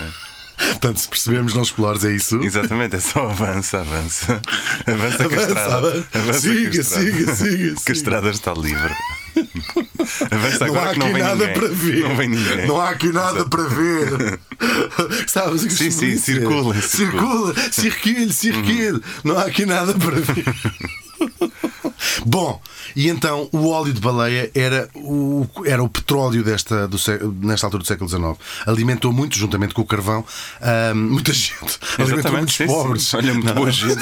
Portanto, 0.57 0.97
se 0.97 1.07
percebemos, 1.07 1.53
não 1.53 1.61
explores, 1.63 2.03
é 2.03 2.11
isso? 2.11 2.35
Exatamente, 2.43 2.95
é 2.97 2.99
só 2.99 3.29
avança, 3.29 3.79
avança. 3.79 4.41
Avança 4.85 5.23
Avança, 5.23 5.47
estrada. 5.47 6.07
avança. 6.13 6.39
Siga, 6.41 6.69
que 6.69 6.77
a 6.77 6.81
estrada. 6.81 7.05
siga, 7.05 7.35
siga, 7.35 7.35
siga. 7.35 7.75
a 7.87 7.91
estrada 7.91 8.29
está 8.29 8.53
livre. 8.53 8.93
Avança 10.31 10.65
Não 10.67 10.75
agora 10.75 10.89
há 10.89 10.93
que 10.93 10.99
não 10.99 11.07
aqui 11.07 11.19
nada 11.19 11.35
ninguém. 11.35 11.53
para 11.53 11.67
ver. 11.69 11.99
Não 12.03 12.15
vem 12.17 12.29
ninguém. 12.29 12.67
Não 12.67 12.81
há 12.81 12.89
aqui 12.89 13.11
nada 13.11 13.45
para 13.45 13.63
ver. 13.63 14.39
Sabes 15.27 15.63
o 15.63 15.67
que 15.67 15.73
Sim, 15.73 15.91
sim, 15.91 16.09
dizer? 16.09 16.19
circula, 16.39 16.81
Circula, 16.81 17.53
circule, 17.71 18.33
circule. 18.33 19.01
Não 19.23 19.37
há 19.37 19.43
aqui 19.43 19.65
nada 19.65 19.93
para 19.93 20.19
ver. 20.19 20.45
Bom, 22.25 22.61
e 22.95 23.09
então 23.09 23.49
o 23.51 23.69
óleo 23.69 23.93
de 23.93 24.01
baleia 24.01 24.51
era 24.53 24.89
o, 24.95 25.47
era 25.65 25.83
o 25.83 25.89
petróleo 25.89 26.43
desta, 26.43 26.87
do, 26.87 26.97
nesta 27.41 27.67
altura 27.67 27.83
do 27.83 27.87
século 27.87 28.09
XIX. 28.09 28.37
Alimentou 28.65 29.11
muito, 29.11 29.37
juntamente 29.37 29.73
com 29.73 29.81
o 29.81 29.85
carvão, 29.85 30.25
ahm, 30.61 30.95
muita 30.95 31.33
gente. 31.33 31.79
Alimentou 31.97 32.31
muitos 32.31 32.55
sim, 32.55 32.67
sim. 32.67 32.73
pobres. 32.73 33.13
Olha, 33.13 33.33
muito 33.33 33.53
boa 33.53 33.71
gente. 33.71 33.99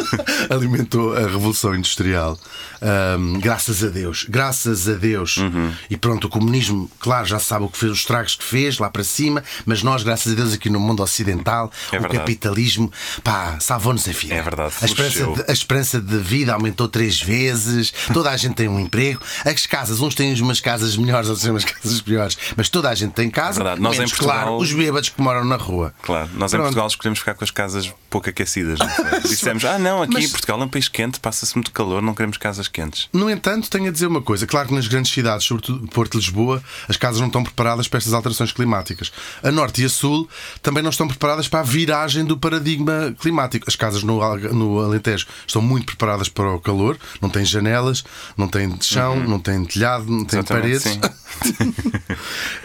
alimentou 0.50 1.16
a 1.16 1.20
Revolução 1.20 1.74
Industrial. 1.74 2.38
Ahm, 2.82 3.38
graças 3.40 3.84
a 3.84 3.88
Deus, 3.88 4.24
graças 4.28 4.88
a 4.88 4.94
Deus. 4.94 5.36
Uhum. 5.36 5.72
E 5.88 5.96
pronto, 5.96 6.26
o 6.26 6.30
comunismo, 6.30 6.90
claro, 6.98 7.26
já 7.26 7.38
sabe 7.38 7.64
o 7.64 7.68
que 7.68 7.78
fez, 7.78 7.92
os 7.92 7.98
estragos 7.98 8.36
que 8.36 8.44
fez 8.44 8.78
lá 8.78 8.88
para 8.88 9.04
cima, 9.04 9.42
mas 9.66 9.82
nós, 9.82 10.02
graças 10.02 10.32
a 10.32 10.36
Deus, 10.36 10.52
aqui 10.52 10.70
no 10.70 10.80
mundo 10.80 11.02
ocidental, 11.02 11.70
É 11.92 11.98
o 11.98 12.00
verdade. 12.00 12.18
capitalismo, 12.18 12.90
pá, 13.22 13.58
salvou-nos 13.60 14.08
a 14.08 14.12
vida. 14.12 14.34
É 14.34 14.42
verdade, 14.42 14.74
a 14.80 14.84
esperança, 14.84 15.26
de, 15.26 15.44
a 15.50 15.52
esperança 15.52 16.00
de 16.00 16.18
vida 16.18 16.54
aumentou 16.54 16.88
três 16.88 17.20
vezes, 17.20 17.40
toda 17.54 18.20
toda 18.20 18.30
a 18.30 18.36
gente 18.36 18.54
tem 18.54 18.68
um 18.68 18.78
emprego. 18.78 19.20
As 19.44 19.66
casas, 19.66 20.00
uns 20.00 20.14
têm 20.14 20.38
umas 20.42 20.60
casas 20.60 20.96
melhores, 20.96 21.28
outros 21.28 21.42
têm 21.42 21.50
umas 21.50 21.64
casas 21.64 22.00
piores, 22.02 22.36
mas 22.56 22.68
toda 22.68 22.88
a 22.90 22.94
gente 22.94 23.12
tem 23.12 23.30
casa. 23.30 23.60
É 23.60 23.64
verdade. 23.64 23.80
Nós 23.80 23.94
em 23.94 23.98
menos, 23.98 24.12
Portugal- 24.12 24.36
claro, 24.42 24.56
os 24.58 24.72
bêbados 24.72 25.08
que 25.08 25.20
moram 25.22 25.44
na 25.44 25.56
rua. 25.56 25.94
Claro, 26.02 26.28
nós 26.34 26.52
em 26.52 26.56
Pronto. 26.56 26.66
Portugal 26.66 26.86
escolhemos 26.88 27.18
ficar 27.18 27.34
com 27.34 27.42
as 27.44 27.50
casas 27.50 27.90
pouco 28.10 28.28
aquecidas. 28.28 28.78
não 28.78 28.88
foi? 28.88 29.20
Dissemos, 29.28 29.64
ah, 29.64 29.78
não, 29.78 30.02
aqui 30.02 30.14
Mas- 30.14 30.30
Portugal 30.30 30.60
é 30.60 30.64
um 30.64 30.68
país 30.68 30.88
quente, 30.88 31.18
passa-se 31.18 31.54
muito 31.56 31.72
calor, 31.72 32.02
não 32.02 32.14
queremos 32.14 32.36
casas 32.36 32.68
quentes. 32.68 33.08
No 33.12 33.30
entanto, 33.30 33.70
tenho 33.70 33.88
a 33.88 33.90
dizer 33.90 34.06
uma 34.06 34.20
coisa: 34.20 34.46
claro 34.46 34.68
que 34.68 34.74
nas 34.74 34.86
grandes 34.86 35.10
cidades, 35.12 35.46
sobretudo 35.46 35.86
Porto 35.88 36.14
e 36.14 36.16
Lisboa, 36.18 36.62
as 36.88 36.96
casas 36.98 37.20
não 37.20 37.28
estão 37.28 37.42
preparadas 37.42 37.88
para 37.88 37.98
estas 37.98 38.12
alterações 38.12 38.52
climáticas. 38.52 39.10
A 39.42 39.50
Norte 39.50 39.80
e 39.80 39.86
a 39.86 39.88
Sul 39.88 40.28
também 40.60 40.82
não 40.82 40.90
estão 40.90 41.08
preparadas 41.08 41.48
para 41.48 41.60
a 41.60 41.62
viragem 41.62 42.24
do 42.24 42.36
paradigma 42.36 43.14
climático. 43.18 43.64
As 43.68 43.76
casas 43.76 44.02
no, 44.02 44.20
no 44.52 44.80
Alentejo 44.80 45.26
estão 45.46 45.62
muito 45.62 45.86
preparadas 45.86 46.28
para 46.28 46.50
o 46.52 46.60
calor, 46.60 46.98
não 47.20 47.29
têm 47.30 47.44
janelas, 47.44 48.04
não 48.36 48.46
têm 48.48 48.74
chão, 48.80 49.16
não 49.16 49.38
têm 49.38 49.64
telhado, 49.64 50.06
não 50.10 50.18
Uhum. 50.18 50.26
Exatamente, 50.30 50.82
paredes. 50.82 50.98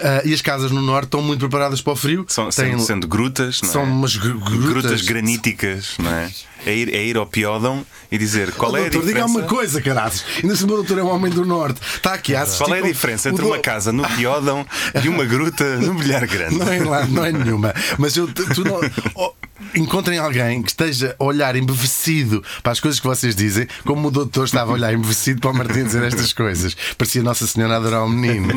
Ah, 0.02 0.22
e 0.26 0.34
as 0.34 0.42
casas 0.42 0.72
no 0.72 0.82
Norte 0.82 1.06
estão 1.06 1.22
muito 1.22 1.40
preparadas 1.40 1.82
para 1.82 1.94
o 1.94 1.96
frio. 1.96 2.26
São, 2.28 2.46
têm, 2.50 2.72
sendo, 2.72 2.84
sendo 2.84 3.08
grutas, 3.08 3.62
não 3.62 3.70
é? 3.70 3.72
são 3.72 3.84
umas 3.84 4.16
gru- 4.18 4.40
grutas. 4.40 4.66
grutas 4.66 5.02
graníticas, 5.02 5.94
não 6.00 6.12
é? 6.12 6.30
É 6.66 6.74
ir, 6.76 6.94
é 6.94 7.04
ir 7.04 7.16
ao 7.18 7.26
Piódão 7.26 7.86
e 8.12 8.18
dizer 8.18 8.52
qual 8.54 8.72
Oh, 8.72 8.78
é 8.78 8.80
a 8.80 8.84
doutor, 8.90 9.06
diferença. 9.06 9.28
diga 9.28 9.40
uma 9.40 9.48
coisa, 9.48 9.82
caralho. 9.82 10.14
Ainda 10.44 10.56
se 10.56 10.64
o 10.64 10.68
meu 10.68 10.78
doutor 10.78 10.98
é 10.98 11.04
um 11.04 11.10
homem 11.14 11.32
do 11.32 11.46
Norte. 11.46 11.80
Está 11.96 12.14
aqui 12.14 12.36
a 12.36 12.42
assistir 12.42 12.64
Qual 12.64 12.76
é 12.76 12.80
a 12.80 12.82
diferença 12.82 13.30
entre 13.30 13.42
do- 13.44 13.48
uma 13.50 13.60
casa 13.60 13.92
no 13.92 14.04
Piódão 14.16 14.66
e 15.04 15.08
uma 15.10 15.24
gruta 15.26 15.78
no 15.78 15.94
Bilhar 15.94 16.26
Grande? 16.28 16.56
Não 16.58 16.68
é, 16.72 16.80
lá, 16.84 17.06
não 17.06 17.24
é 17.26 17.32
nenhuma. 17.32 17.74
Mas 17.98 18.18
eu, 18.18 18.28
tu 18.28 18.64
não, 18.64 18.80
oh, 19.16 19.34
encontrem 19.76 20.18
alguém 20.18 20.62
que 20.64 20.70
esteja 20.72 21.16
a 21.20 21.24
olhar 21.24 21.56
embevecido 21.56 22.44
para 22.64 22.72
as 22.72 22.80
coisas 22.80 23.00
que 23.00 23.08
vocês 23.08 23.36
dizem, 23.36 23.68
como 23.86 24.08
o 24.08 24.12
doutor 24.12 24.46
estava 24.46 24.72
a 24.72 24.74
olhar 24.74 24.94
embevecido 24.94 25.40
para 25.42 25.52
o 25.52 25.54
Martim 25.54 25.84
dizer 25.84 26.04
estas 26.04 26.34
coisas. 26.34 26.76
Parecia 26.98 27.22
Nossa 27.24 27.46
Senhora 27.46 27.76
adorar 27.78 28.04
o 28.04 28.10
menino. 28.10 28.48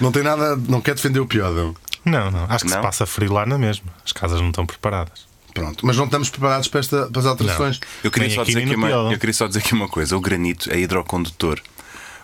Não 0.00 0.10
tem 0.12 0.22
nada, 0.22 0.56
não 0.68 0.80
quer 0.80 0.94
defender 0.94 1.20
o 1.20 1.26
piódão. 1.26 1.74
Não, 2.04 2.30
não. 2.30 2.44
Acho 2.48 2.64
que 2.64 2.70
Não? 2.70 2.78
se 2.78 2.82
passa 2.82 3.06
frio 3.06 3.32
lá 3.32 3.46
na 3.46 3.58
mesma. 3.58 3.86
As 4.04 4.12
casas 4.12 4.40
não 4.40 4.48
estão 4.48 4.66
preparadas. 4.66 5.30
Pronto, 5.54 5.86
mas 5.86 5.96
não 5.96 6.06
estamos 6.06 6.30
preparados 6.30 6.68
para, 6.68 6.80
esta, 6.80 7.06
para 7.06 7.20
as 7.20 7.26
alterações. 7.26 7.80
Eu 8.02 8.10
queria, 8.10 8.30
só 8.30 8.42
dizer 8.42 8.66
no 8.66 8.74
uma, 8.74 8.88
eu 8.88 9.18
queria 9.18 9.34
só 9.34 9.46
dizer 9.46 9.60
aqui 9.60 9.74
uma 9.74 9.88
coisa: 9.88 10.16
o 10.16 10.20
granito 10.20 10.72
é 10.72 10.78
hidrocondutor. 10.78 11.60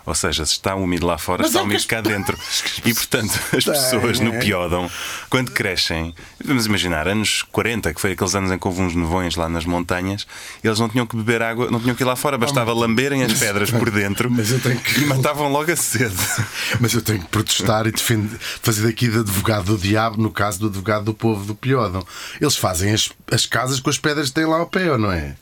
Ou 0.06 0.14
seja, 0.14 0.44
se 0.46 0.52
está 0.52 0.74
úmido 0.74 1.06
lá 1.06 1.18
fora, 1.18 1.42
Mas 1.42 1.50
está 1.50 1.60
é 1.60 1.62
úmido 1.62 1.86
cá 1.86 2.00
dentro. 2.00 2.36
E 2.84 2.94
portanto, 2.94 3.38
as 3.56 3.64
pessoas 3.64 4.20
no. 4.20 4.38
Piódão, 4.38 4.88
quando 5.28 5.50
crescem, 5.50 6.14
vamos 6.44 6.66
imaginar, 6.66 7.08
anos 7.08 7.42
40, 7.50 7.92
que 7.92 8.00
foi 8.00 8.12
aqueles 8.12 8.34
anos 8.34 8.50
em 8.52 8.58
que 8.58 8.66
houve 8.66 8.80
uns 8.80 8.94
nevões 8.94 9.34
lá 9.36 9.48
nas 9.48 9.64
montanhas, 9.64 10.26
eles 10.62 10.78
não 10.78 10.88
tinham 10.88 11.06
que 11.06 11.16
beber 11.16 11.42
água, 11.42 11.70
não 11.70 11.80
tinham 11.80 11.94
que 11.94 12.02
ir 12.02 12.06
lá 12.06 12.14
fora, 12.16 12.38
bastava 12.38 12.72
lamberem 12.72 13.24
as 13.24 13.32
pedras 13.34 13.70
por 13.70 13.90
dentro 13.90 14.30
Mas 14.32 14.50
eu 14.52 14.60
tenho 14.60 14.78
que- 14.78 15.00
e 15.00 15.04
matavam 15.06 15.50
logo 15.50 15.70
a 15.72 15.76
sede. 15.76 16.14
Mas 16.80 16.94
eu 16.94 17.02
tenho 17.02 17.20
que 17.20 17.26
protestar 17.26 17.86
e 17.86 17.92
defender, 17.92 18.38
fazer 18.62 18.86
daqui 18.86 19.08
de 19.08 19.18
advogado 19.18 19.76
do 19.76 19.78
diabo, 19.78 20.20
no 20.22 20.30
caso 20.30 20.60
do 20.60 20.66
advogado 20.68 21.04
do 21.04 21.14
povo 21.14 21.44
do 21.44 21.54
Piódão. 21.54 22.06
Eles 22.40 22.56
fazem 22.56 22.92
as, 22.92 23.10
as 23.30 23.44
casas 23.44 23.80
com 23.80 23.90
as 23.90 23.98
pedras 23.98 24.28
que 24.28 24.34
têm 24.34 24.46
lá 24.46 24.58
ao 24.58 24.66
pé, 24.66 24.90
ou 24.92 24.98
não 24.98 25.10
é? 25.12 25.34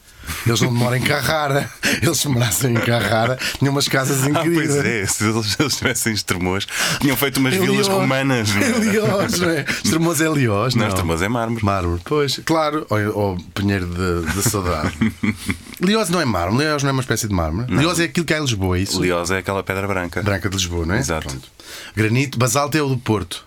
Eles 0.46 0.60
não 0.60 0.72
demoram 0.72 0.96
em 0.96 1.02
Carrara. 1.02 1.70
Eles 2.02 2.18
se 2.18 2.28
morassem 2.28 2.72
em 2.72 2.80
Carrara, 2.80 3.38
tinham 3.58 3.72
umas 3.72 3.88
casas 3.88 4.22
Ah, 4.24 4.30
incríveis. 4.30 4.70
pois 4.72 4.84
é, 4.84 5.06
se 5.06 5.24
eles, 5.24 5.56
eles 5.58 5.76
tivessem 5.76 6.12
extremos, 6.12 6.66
tinham 7.00 7.16
feito 7.16 7.38
umas 7.38 7.54
Em 7.54 7.60
vilas 7.60 7.88
romanas. 7.88 8.54
não 8.54 8.62
é? 8.62 8.68
Em 8.70 8.78
Liós, 8.90 9.38
não 9.40 9.50
é? 9.50 9.64
Estremoz 9.84 10.20
é 10.20 10.28
Liós, 10.28 10.74
não? 10.74 10.82
Não, 10.82 10.88
Estremoz 10.88 11.22
é 11.22 11.28
mármore. 11.28 11.64
Mármore, 11.64 12.00
pois, 12.04 12.40
claro. 12.44 12.86
Ou, 12.90 12.98
ou 13.18 13.36
Pinheiro 13.54 13.86
de, 13.86 14.32
de 14.32 14.42
Saudade. 14.50 14.92
Liós 15.80 16.08
não 16.10 16.20
é 16.20 16.24
mármore, 16.24 16.64
Liós 16.64 16.82
não 16.82 16.90
é 16.90 16.92
uma 16.92 17.02
espécie 17.02 17.28
de 17.28 17.34
mármore. 17.34 17.74
Liós 17.74 18.00
é 18.00 18.04
aquilo 18.04 18.26
que 18.26 18.34
há 18.34 18.38
em 18.38 18.42
Lisboa, 18.42 18.76
é 18.76 18.80
isso? 18.80 19.00
Liós 19.02 19.30
é 19.30 19.38
aquela 19.38 19.62
pedra 19.62 19.86
branca. 19.86 20.22
Branca 20.22 20.48
de 20.48 20.56
Lisboa, 20.56 20.84
não 20.86 20.94
é? 20.94 20.98
Exato. 20.98 21.28
Pronto. 21.28 21.48
Granito, 21.94 22.38
basalto 22.38 22.76
é 22.76 22.82
o 22.82 22.88
do 22.88 22.96
Porto. 22.98 23.45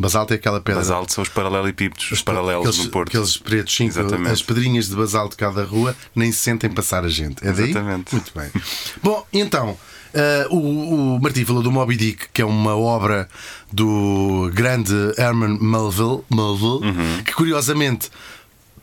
Basalto 0.00 0.32
é 0.32 0.36
aquela 0.36 0.60
pedra. 0.60 0.80
Basalto 0.80 1.12
são 1.12 1.22
os 1.22 1.28
paralelepípedos, 1.28 2.10
os 2.10 2.22
paralelos 2.22 2.66
aqueles, 2.66 2.84
no 2.86 2.90
Porto. 2.90 3.08
Aqueles 3.10 3.36
pretos, 3.36 3.74
cinco, 3.76 3.90
Exatamente. 3.90 4.30
as 4.32 4.40
pedrinhas 4.42 4.88
de 4.88 4.96
basalto 4.96 5.30
de 5.32 5.36
cada 5.36 5.62
rua 5.62 5.94
nem 6.14 6.32
se 6.32 6.38
sentem 6.38 6.70
passar 6.70 7.04
a 7.04 7.08
gente. 7.08 7.46
É 7.46 7.52
daí? 7.52 7.70
Exatamente. 7.70 8.12
Muito 8.14 8.32
bem. 8.34 8.50
Bom, 9.02 9.26
então, 9.32 9.76
eh, 10.14 10.46
o, 10.50 11.16
o 11.16 11.20
Martim 11.20 11.44
falou 11.44 11.62
do 11.62 11.70
Moby 11.70 11.96
Dick, 11.96 12.28
que 12.32 12.40
é 12.40 12.44
uma 12.46 12.74
obra 12.74 13.28
do 13.70 14.50
grande 14.54 14.94
Herman 15.18 15.58
Melville, 15.60 16.22
Melville 16.30 16.80
Uhum. 16.82 17.22
que 17.24 17.32
curiosamente. 17.34 18.10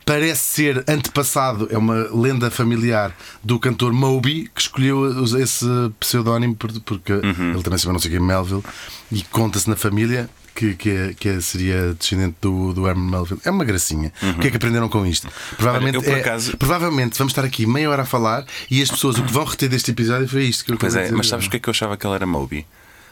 Parece 0.05 0.41
ser 0.53 0.86
antepassado, 0.88 1.67
é 1.69 1.77
uma 1.77 2.07
lenda 2.15 2.50
familiar 2.50 3.13
do 3.43 3.59
cantor 3.59 3.91
Moby, 3.91 4.50
que 4.55 4.62
escolheu 4.62 5.25
esse 5.38 5.65
pseudónimo 6.00 6.55
por- 6.55 6.71
porque 6.81 7.12
Uhum. 7.12 7.51
ele 7.55 7.62
também 7.63 7.77
se 7.77 7.83
chama 7.83 7.91
não 7.93 8.00
sei 8.00 8.12
quem 8.12 8.19
Melville, 8.21 8.63
e 9.12 9.21
conta-se 9.24 9.69
na 9.69 9.75
família 9.75 10.29
que, 10.57 10.73
que, 10.73 11.13
que 11.19 11.39
seria 11.41 11.93
descendente 11.93 12.35
do, 12.41 12.73
do 12.73 12.87
Herman 12.87 13.11
Melville. 13.11 13.39
É 13.45 13.51
uma 13.51 13.63
gracinha. 13.63 14.11
O 14.23 14.39
que 14.39 14.47
é 14.47 14.49
que 14.51 14.57
aprenderam 14.57 14.89
com 14.89 15.05
isto? 15.05 15.27
Provavelmente, 15.55 15.99
Olha, 15.99 16.07
eu 16.07 16.15
é- 16.15 16.19
acaso- 16.19 16.57
provavelmente 16.57 17.15
vamos 17.17 17.31
estar 17.31 17.45
aqui 17.45 17.67
meia 17.67 17.89
hora 17.89 18.01
a 18.01 18.05
falar 18.05 18.43
e 18.69 18.81
as 18.81 18.89
pessoas 18.89 19.17
o 19.19 19.23
que 19.23 19.31
vão 19.31 19.45
reter 19.45 19.69
deste 19.69 19.91
episódio 19.91 20.27
foi 20.27 20.45
isto 20.45 20.65
que 20.65 20.71
eu 20.73 20.77
Pois 20.77 20.95
é, 20.95 21.11
mas 21.11 21.27
sabes 21.27 21.45
o 21.45 21.49
que 21.49 21.57
é 21.57 21.59
que 21.59 21.69
eu 21.69 21.71
achava 21.71 21.95
que 21.95 22.07
ele 22.07 22.15
era 22.15 22.25
Moby? 22.25 22.65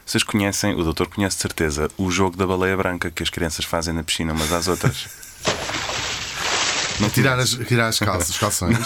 Vocês 0.06 0.24
conhecem, 0.24 0.74
o 0.74 0.84
doutor 0.84 1.08
conhece 1.08 1.36
de 1.38 1.42
certeza, 1.44 1.88
o 1.98 2.10
jogo 2.12 2.36
da 2.36 2.46
baleia 2.48 2.76
branca 2.76 3.10
que 3.12 3.22
as 3.24 3.30
crianças 3.30 3.64
fazem 3.66 3.94
na 3.94 4.04
piscina 4.04 4.34
umas 4.34 4.52
às 4.52 4.68
outras. 4.68 5.08
Não 7.00 7.10
tirar 7.10 7.38
as, 7.40 7.52
tirar 7.52 7.88
as 7.90 8.00
calças, 8.00 8.30
os 8.30 8.38
calções. 8.38 8.78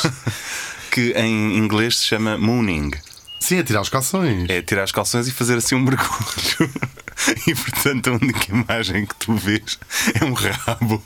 que 0.91 1.11
em 1.15 1.57
inglês 1.57 1.97
se 1.97 2.05
chama 2.05 2.37
mooning. 2.37 2.91
Sim, 3.39 3.59
a 3.59 3.63
tirar 3.63 3.81
os 3.81 3.89
calções. 3.89 4.49
É 4.49 4.61
tirar 4.61 4.83
os 4.83 4.91
calções 4.91 5.27
e 5.27 5.31
fazer 5.31 5.57
assim 5.57 5.75
um 5.75 5.79
mergulho. 5.79 6.69
E 7.47 7.55
portanto 7.55 8.09
a 8.09 8.13
única 8.13 8.45
imagem 8.51 9.05
que 9.05 9.15
tu 9.15 9.33
vês 9.35 9.77
é 10.19 10.23
um 10.25 10.33
rabo 10.33 11.03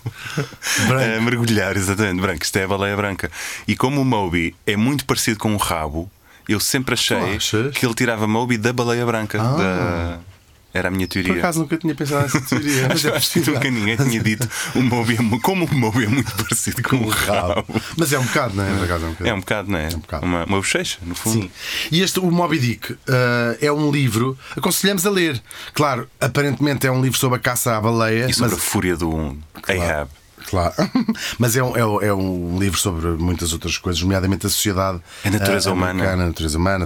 Branco. 0.88 1.17
a 1.17 1.22
mergulhar, 1.22 1.75
exatamente, 1.75 2.22
branco. 2.22 2.43
Isto 2.43 2.58
é 2.58 2.63
a 2.63 2.67
baleia 2.67 2.96
branca. 2.96 3.32
E 3.67 3.75
como 3.75 4.01
o 4.01 4.05
Moby 4.05 4.55
é 4.65 4.75
muito 4.75 5.05
parecido 5.05 5.39
com 5.39 5.51
um 5.51 5.58
rabo, 5.58 6.10
eu 6.48 6.60
sempre 6.60 6.93
achei 6.93 7.38
que 7.74 7.86
ele 7.86 7.93
tirava 7.93 8.27
Moby 8.27 8.58
da 8.58 8.74
baleia 8.74 9.05
branca. 9.05 9.41
Ah. 9.41 9.58
Da- 9.58 10.33
Era 10.74 10.88
a 10.88 10.92
minha 10.92 11.08
teoria. 11.08 11.34
Por 11.34 11.39
acaso 11.39 11.60
nunca 11.60 11.77
tinha 11.77 11.94
pensado 11.94 12.24
nessa 12.24 12.42
teoria. 12.42 12.88
mas 12.89 13.06
Acho, 13.06 13.10
é 13.10 13.18
acho 13.18 13.32
que 13.44 13.51
nunca 13.51 13.70
ninguém 13.70 13.96
tinha 13.98 14.20
dito 14.24 14.50
o 14.75 14.82
Moby 14.82 15.13
é, 15.13 15.39
como 15.42 15.65
o 15.65 15.74
Moby 15.75 16.06
é 16.06 16.08
muito 16.08 16.34
parecido 16.36 16.82
com 16.82 16.96
um 16.96 17.08
rabo. 17.10 17.65
Mas 17.98 18.12
é 18.12 18.18
um 18.20 18.24
bocado, 18.25 18.56
não 18.56 18.63
é? 18.63 18.74
Por 18.75 18.84
acaso 18.86 19.06
é 19.06 19.08
um 19.08 19.12
bocado. 19.12 19.30
É 19.30 19.34
um 19.34 19.39
bocado, 19.39 19.72
não 19.72 19.77
é? 19.80 19.88
um 19.88 20.00
bocado. 20.00 20.25
Uma, 20.25 20.46
uma 20.46 20.58
bochecha, 20.58 20.98
no 21.03 21.13
fundo. 21.13 21.44
Sim. 21.44 21.51
E 21.92 22.01
este, 22.01 22.20
o 22.20 22.32
Moby 22.32 22.58
Dick, 22.58 22.96
eh, 23.08 23.58
é 23.62 23.72
um 23.72 23.92
livro, 23.92 24.38
aconselhamos 24.58 25.06
a 25.06 25.10
ler. 25.12 25.42
Claro, 25.74 26.10
aparentemente 26.20 26.88
é 26.88 26.92
um 26.92 27.01
livro 27.01 27.20
sobre 27.20 27.38
a 27.38 27.39
caça 27.39 27.77
à 27.77 27.82
baleia. 27.82 28.27
E 28.30 28.34
sobre 28.34 28.51
mas, 28.56 28.60
a 28.60 28.62
fúria 28.63 28.98
do 28.98 29.13
um 29.13 29.38
Ahab. 29.68 30.10
Claro, 30.50 30.74
mas 31.39 31.56
é 31.56 31.63
um, 31.63 31.77
é, 31.77 31.86
um- 31.86 32.01
é 32.01 32.13
um 32.13 32.60
livro 32.60 32.77
sobre 32.77 33.08
muitas 33.12 33.53
outras 33.53 33.77
coisas, 33.77 34.01
nomeadamente 34.01 34.46
a 34.46 34.50
sociedade 34.50 35.00
A 35.24 35.30
natureza 35.30 35.70
eh, 35.70 35.72
humana. 35.72 35.92
americana, 35.92 36.24
a 36.24 36.27
natureza 36.27 36.58
humana, 36.58 36.86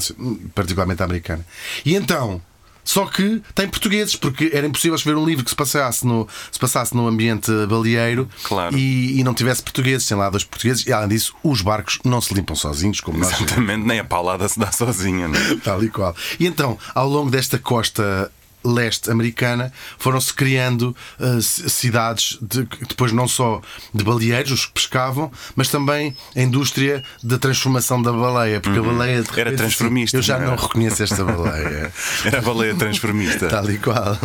particularmente 0.54 1.02
a 1.02 1.06
americana. 1.06 1.46
E 1.84 1.96
então, 1.96 2.40
só 2.88 3.06
que 3.06 3.42
tem 3.54 3.68
portugueses, 3.68 4.16
porque 4.16 4.50
era 4.54 4.66
impossível 4.66 4.96
escrever 4.96 5.20
um 5.20 5.26
livro 5.26 5.44
que 5.44 5.50
se 5.50 5.56
passasse 5.56 6.08
no, 6.08 6.28
se 6.52 6.58
passasse 6.58 6.96
no 6.96 7.06
ambiente 7.06 7.52
baleeiro 7.68 8.30
Claro. 8.44 8.78
e, 8.78 9.20
e 9.20 9.24
não 9.24 9.34
tivesse 9.34 9.62
portugueses, 9.62 10.08
tem 10.08 10.16
lá 10.18 10.30
dois 10.30 10.44
portugueses, 10.46 10.86
e 10.88 10.94
além 10.94 11.10
disso, 11.10 11.36
os 11.44 11.62
barcos 11.62 12.00
não 12.06 12.22
se 12.22 12.34
limpam 12.34 12.56
sozinhos, 12.56 13.02
como 13.02 13.18
nós 13.20 13.34
Exatamente, 13.42 13.86
nem 13.86 14.00
a 14.00 14.06
paulada 14.06 14.48
se 14.48 14.58
dá 14.58 14.72
sozinha, 14.72 15.28
não 15.28 15.38
é? 15.38 15.56
Tal 15.64 15.84
e 15.84 15.90
qual. 15.90 16.16
E 16.40 16.48
então, 16.48 16.78
ao 16.96 17.08
longo 17.10 17.30
desta 17.30 17.60
costa 17.60 18.32
leste 18.74 19.10
americana, 19.12 19.72
foram-se 19.98 20.34
criando 20.34 20.96
uh, 21.20 21.42
ci- 21.42 21.70
cidades, 21.70 22.38
de, 22.42 22.68
depois 22.88 23.12
não 23.12 23.28
só 23.28 23.62
de 23.94 24.04
baleeiros, 24.04 24.52
os 24.52 24.66
que 24.66 24.74
pescavam, 24.74 25.32
mas 25.56 25.70
também 25.70 26.16
a 26.36 26.42
indústria 26.42 27.04
da 27.24 27.38
transformação 27.38 28.02
da 28.02 28.12
baleia, 28.12 28.60
porque 28.60 28.80
a 28.80 28.82
baleia 28.82 29.18
Uhum. 29.18 29.24
Era 29.24 29.34
repente, 29.50 29.58
transformista, 29.58 30.18
Eu 30.18 30.22
já 30.22 30.38
não 30.38 30.48
não 30.48 30.54
era? 30.54 30.62
reconheço 30.62 31.04
esta 31.04 31.24
baleia. 31.24 31.92
Era 32.26 32.38
a 32.40 32.42
baleia 32.42 32.76
transformista. 32.76 33.48
Tal 33.48 33.70
e 33.70 33.78
qual. 33.78 34.18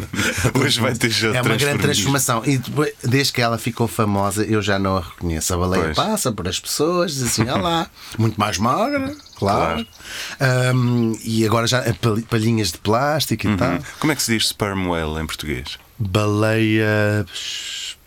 Hoje 0.60 0.80
vai 0.80 0.94
ter 0.94 1.10
já 1.10 1.28
É 1.34 1.42
uma 1.42 1.56
grande 1.56 1.78
transformação. 1.82 2.42
E 2.44 2.58
depois, 2.58 2.92
desde 3.02 3.32
que 3.32 3.40
ela 3.42 3.58
ficou 3.58 3.86
famosa, 3.88 4.44
eu 4.44 4.60
já 4.62 4.78
não 4.78 4.96
a 4.96 5.00
reconheço. 5.00 5.54
A 5.54 5.56
baleia 5.58 5.84
Pois. 5.84 5.96
passa 5.96 6.32
por 6.32 6.46
as 6.48 6.58
pessoas, 6.60 7.14
diz 7.14 7.22
assim: 7.24 7.48
olá, 7.48 7.88
muito 8.18 8.38
mais 8.38 8.58
magra, 8.58 9.14
claro. 9.36 9.86
Ahm, 10.40 11.14
e 11.24 11.44
agora 11.46 11.66
já 11.66 11.78
é 11.78 11.92
pal- 11.92 12.18
palhinhas 12.28 12.72
de 12.72 12.78
plástico 12.78 13.46
e 13.48 13.56
tal. 13.56 13.78
Como 13.98 14.12
é 14.12 14.16
que 14.16 14.22
se 14.22 14.32
diz 14.36 14.48
sperm 14.48 14.88
whale 14.88 15.20
em 15.22 15.26
português? 15.26 15.78
Baleia. 15.98 17.24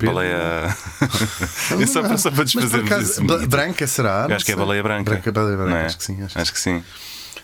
Baleia. 0.01 0.38
é 1.81 1.86
só 1.86 2.01
para, 2.01 2.17
só 2.17 2.31
para 2.31 2.43
desfazermos 2.45 2.91
acaso, 2.91 3.48
branca 3.48 3.86
será? 3.88 4.25
Acho 4.33 4.45
que 4.45 4.51
é 4.51 4.55
baleia 4.55 4.81
branca. 4.83 5.12
Branca, 5.12 5.31
baleia 5.31 5.57
branca, 5.57 5.77
é? 5.77 5.86
acho 5.86 5.98
que 5.98 6.03
sim. 6.03 6.24
Acho. 6.24 6.39
Acho 6.39 6.53
que 6.53 6.59
sim. 6.59 6.83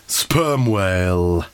Sperm 0.08 0.68
whale. 0.68 1.44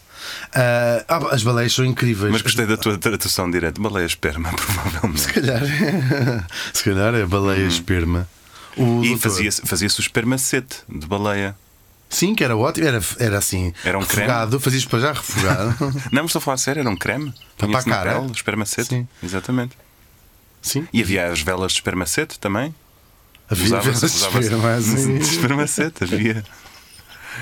Ah, 0.54 1.04
as 1.32 1.42
baleias 1.42 1.72
são 1.72 1.84
incríveis. 1.84 2.30
Mas 2.30 2.42
gostei 2.42 2.66
da 2.66 2.76
tua 2.76 2.96
tradução 2.98 3.50
direta. 3.50 3.80
Baleia 3.80 4.06
esperma, 4.06 4.50
provavelmente. 4.54 5.20
Se 5.22 5.32
calhar, 5.32 5.62
se 6.72 6.84
calhar 6.84 7.14
é 7.14 7.24
baleia 7.24 7.66
esperma. 7.66 8.28
O. 8.76 9.02
E 9.02 9.08
doutor- 9.08 9.30
fazia-se 9.30 9.62
fazia 9.62 9.88
o 9.88 10.00
espermacete 10.00 10.76
de 10.88 11.06
baleia. 11.06 11.56
Sim, 12.12 12.34
que 12.34 12.44
era 12.44 12.56
ótimo, 12.56 12.86
era, 12.86 13.00
era 13.18 13.38
assim, 13.38 13.72
Era 13.84 13.98
um 13.98 14.02
creme? 14.04 14.26
refogado, 14.28 14.60
fazias 14.60 14.84
para 14.84 14.98
já 15.00 15.12
refogar. 15.12 15.76
Não, 16.12 16.22
mas 16.22 16.26
estou 16.26 16.38
a 16.38 16.42
falar 16.42 16.56
sério, 16.58 16.80
era 16.80 16.90
um 16.90 16.96
creme. 16.96 17.32
Para 17.56 17.78
a 17.78 17.82
cara? 17.82 18.20
pele, 18.20 18.32
espermacete. 18.32 18.88
Sim. 18.88 19.08
Exatamente. 19.22 19.76
Sim, 20.60 20.86
E 20.92 21.00
havia 21.02 21.26
as 21.32 21.40
velas 21.40 21.72
de 21.72 21.78
espermacete 21.78 22.38
também. 22.38 22.74
havia 23.50 23.80
velas 23.80 24.00
de 24.00 25.18
de 25.18 25.24
espermacete, 25.24 26.04
havia. 26.04 26.44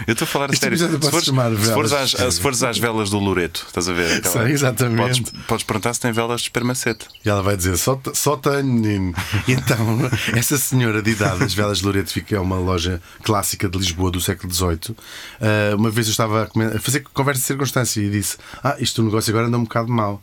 Eu 0.07 0.13
estou 0.13 0.25
a 0.25 0.29
falar 0.29 0.51
a 0.51 0.53
Este 0.53 0.61
sério. 0.63 0.79
Se 0.79 1.11
fores, 1.11 1.25
se, 1.25 1.33
velas 1.33 1.69
fores 1.71 1.93
às, 1.93 2.11
se 2.35 2.41
fores 2.41 2.63
às 2.63 2.79
velas 2.79 3.11
do 3.11 3.19
Loreto, 3.19 3.65
estás 3.67 3.89
a 3.89 3.93
ver? 3.93 4.19
Aquela- 4.19 4.45
Sei, 4.45 4.53
exatamente. 4.53 5.23
Podes, 5.23 5.43
podes 5.47 5.65
perguntar 5.65 5.95
se 5.95 6.01
tem 6.01 6.13
velas 6.13 6.41
de 6.41 6.47
espermacete. 6.47 7.07
E 7.25 7.29
ela 7.29 7.43
vai 7.43 7.57
dizer, 7.57 7.77
só, 7.77 8.01
só 8.15 8.37
tenho, 8.37 8.65
menino. 8.65 9.15
E 9.47 9.53
então, 9.53 9.99
essa 10.35 10.57
senhora 10.59 11.03
de 11.03 11.11
idade, 11.11 11.45
as 11.45 11.55
Velas 11.55 11.79
de 11.79 11.85
Loreto, 11.87 12.13
fica- 12.13 12.37
é 12.37 12.41
uma 12.41 12.57
loja 12.59 13.01
clássica 13.23 13.69
de 13.69 13.79
Lisboa 13.79 14.11
do 14.11 14.21
século 14.21 14.53
XVIII. 14.53 14.97
Ah, 15.41 15.75
uma 15.77 15.91
vez 15.91 16.07
eu 16.07 16.11
estava 16.13 16.43
a, 16.55 16.77
a 16.77 16.81
fazer 16.81 17.05
conversa 17.13 17.41
de 17.41 17.47
circunstância 17.47 18.01
e 18.01 18.11
disse: 18.11 18.37
Ah, 18.63 18.77
isto 18.79 19.03
o 19.03 19.05
negócio 19.05 19.31
agora 19.31 19.47
anda 19.49 19.59
um 19.59 19.65
bocado 19.65 19.91
mal. 19.93 20.23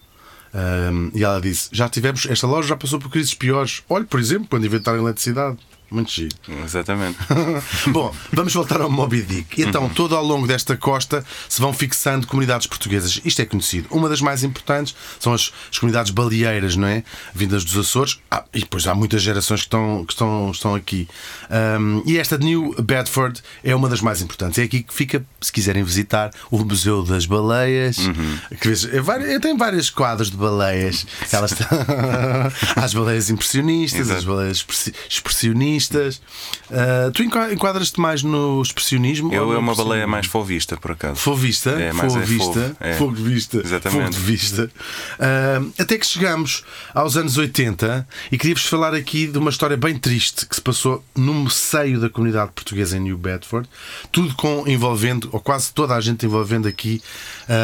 Ah, 0.54 0.90
e 1.14 1.24
ela 1.24 1.40
disse: 1.42 1.70
Já 1.72 1.90
tivemos, 1.90 2.26
esta 2.30 2.48
loja 2.48 2.70
já 2.70 2.76
passou 2.78 3.00
por 3.00 3.10
crises 3.12 3.34
piores. 3.34 3.84
Olhe, 3.90 4.06
por 4.06 4.20
exemplo, 4.20 4.48
quando 4.50 4.66
inventaram 4.66 5.00
a 5.00 5.02
eletricidade. 5.04 5.58
Muito 5.90 6.12
giro. 6.12 6.36
Exatamente. 6.66 7.18
Bom, 7.88 8.14
vamos 8.34 8.54
voltar 8.54 8.82
ao 8.82 8.90
Moby 8.92 9.22
Dick. 9.22 9.62
Então, 9.62 9.88
todo 9.88 10.16
ao 10.16 10.24
longo 10.24 10.46
desta 10.46 10.76
costa 10.76 11.24
se 11.48 11.62
vão 11.62 11.72
fixando 11.74 12.28
comunidades 12.28 12.68
portuguesas. 12.68 13.22
Isto 13.24 13.42
é 13.42 13.46
conhecido. 13.46 13.88
Uma 13.90 14.10
das 14.10 14.20
mais 14.20 14.44
importantes 14.44 14.94
são 15.20 15.34
as, 15.34 15.54
as 15.72 15.80
comunidades 15.80 16.12
baleeiras, 16.12 16.76
não 16.76 16.88
é? 16.88 17.04
Vindas 17.34 17.64
dos 17.64 17.78
Açores. 17.78 18.20
Ah, 18.30 18.44
e 18.54 18.60
depois 18.60 18.86
há 18.86 18.94
muitas 18.94 19.22
gerações 19.22 19.62
que 19.62 19.68
estão, 19.68 20.04
que 20.06 20.12
estão, 20.14 20.52
estão 20.52 20.76
aqui. 20.76 21.08
Ahm, 21.50 22.02
e 22.06 22.18
esta 22.18 22.38
de 22.38 22.46
New 22.46 22.76
Bedford 22.82 23.42
é 23.64 23.74
uma 23.76 23.88
das 23.88 24.02
mais 24.02 24.22
importantes. 24.22 24.60
É 24.60 24.64
aqui 24.64 24.84
que 24.84 24.94
fica, 24.94 25.26
se 25.40 25.52
quiserem 25.52 25.84
visitar, 25.84 26.32
o 26.52 26.58
Museu 26.66 27.02
das 27.02 27.26
Baleias. 27.26 27.98
Que 28.60 28.68
vês- 28.68 28.84
é 28.94 29.00
várias- 29.00 29.40
tem 29.42 29.56
vários 29.58 29.90
quadros 29.90 30.30
de 30.30 30.36
baleias. 30.38 31.06
Elas 31.32 31.52
têm 31.54 31.66
as 32.76 32.94
baleias 32.94 33.30
impressionistas, 33.30 34.02
as 34.10 34.18
Exato. 34.18 34.28
baleias 34.28 34.58
expressi- 34.58 34.94
expressionistas. 35.78 36.22
Ah, 36.72 37.12
tu 37.14 37.24
enqua- 37.24 37.54
enquadras-te 37.54 38.00
mais 38.00 38.24
no 38.24 38.62
expressionismo? 38.62 39.34
Eu 39.34 39.54
é 39.54 39.58
uma 39.58 39.74
baleia 39.76 40.08
mais 40.08 40.26
fovista, 40.28 40.76
por 40.78 40.92
acaso. 40.92 41.16
Fovista, 41.20 41.70
É, 41.72 41.94
mais 41.94 42.16
é 42.16 42.20
fovista, 42.20 42.46
fofo, 42.62 42.76
é. 42.80 42.94
fogo 42.96 43.16
de 43.16 43.24
vista, 43.24 43.58
Exatamente. 43.58 44.00
fogo 44.02 44.10
de 44.12 44.20
vista. 44.32 44.72
Ah, 45.20 45.62
até 45.80 45.98
que 45.98 46.06
chegamos 46.06 46.64
aos 46.94 47.16
anos 47.18 47.38
80 47.38 48.08
e 48.32 48.38
queria-vos 48.38 48.66
falar 48.66 48.94
aqui 48.94 49.28
de 49.28 49.38
uma 49.38 49.50
história 49.50 49.78
bem 49.78 49.98
triste 49.98 50.46
que 50.46 50.56
se 50.56 50.62
passou 50.62 51.04
no 51.16 51.50
seio 51.50 52.00
da 52.00 52.10
comunidade 52.10 52.52
portuguesa 52.52 52.98
em 52.98 53.02
New 53.02 53.18
Bedford, 53.18 53.68
tudo 54.12 54.34
com 54.36 54.64
envolvendo, 54.68 55.30
ou 55.32 55.40
quase 55.40 55.72
toda 55.74 55.96
a 55.96 56.02
gente 56.02 56.26
envolvendo 56.26 56.68
aqui 56.68 57.02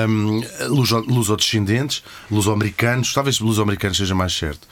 um, 0.09 0.41
luso- 0.67 0.99
luso-descendentes, 1.07 2.03
luso-americanos, 2.31 3.13
talvez 3.13 3.39
luso-americanos 3.39 3.97
seja 3.97 4.15
mais 4.15 4.33
certo, 4.33 4.67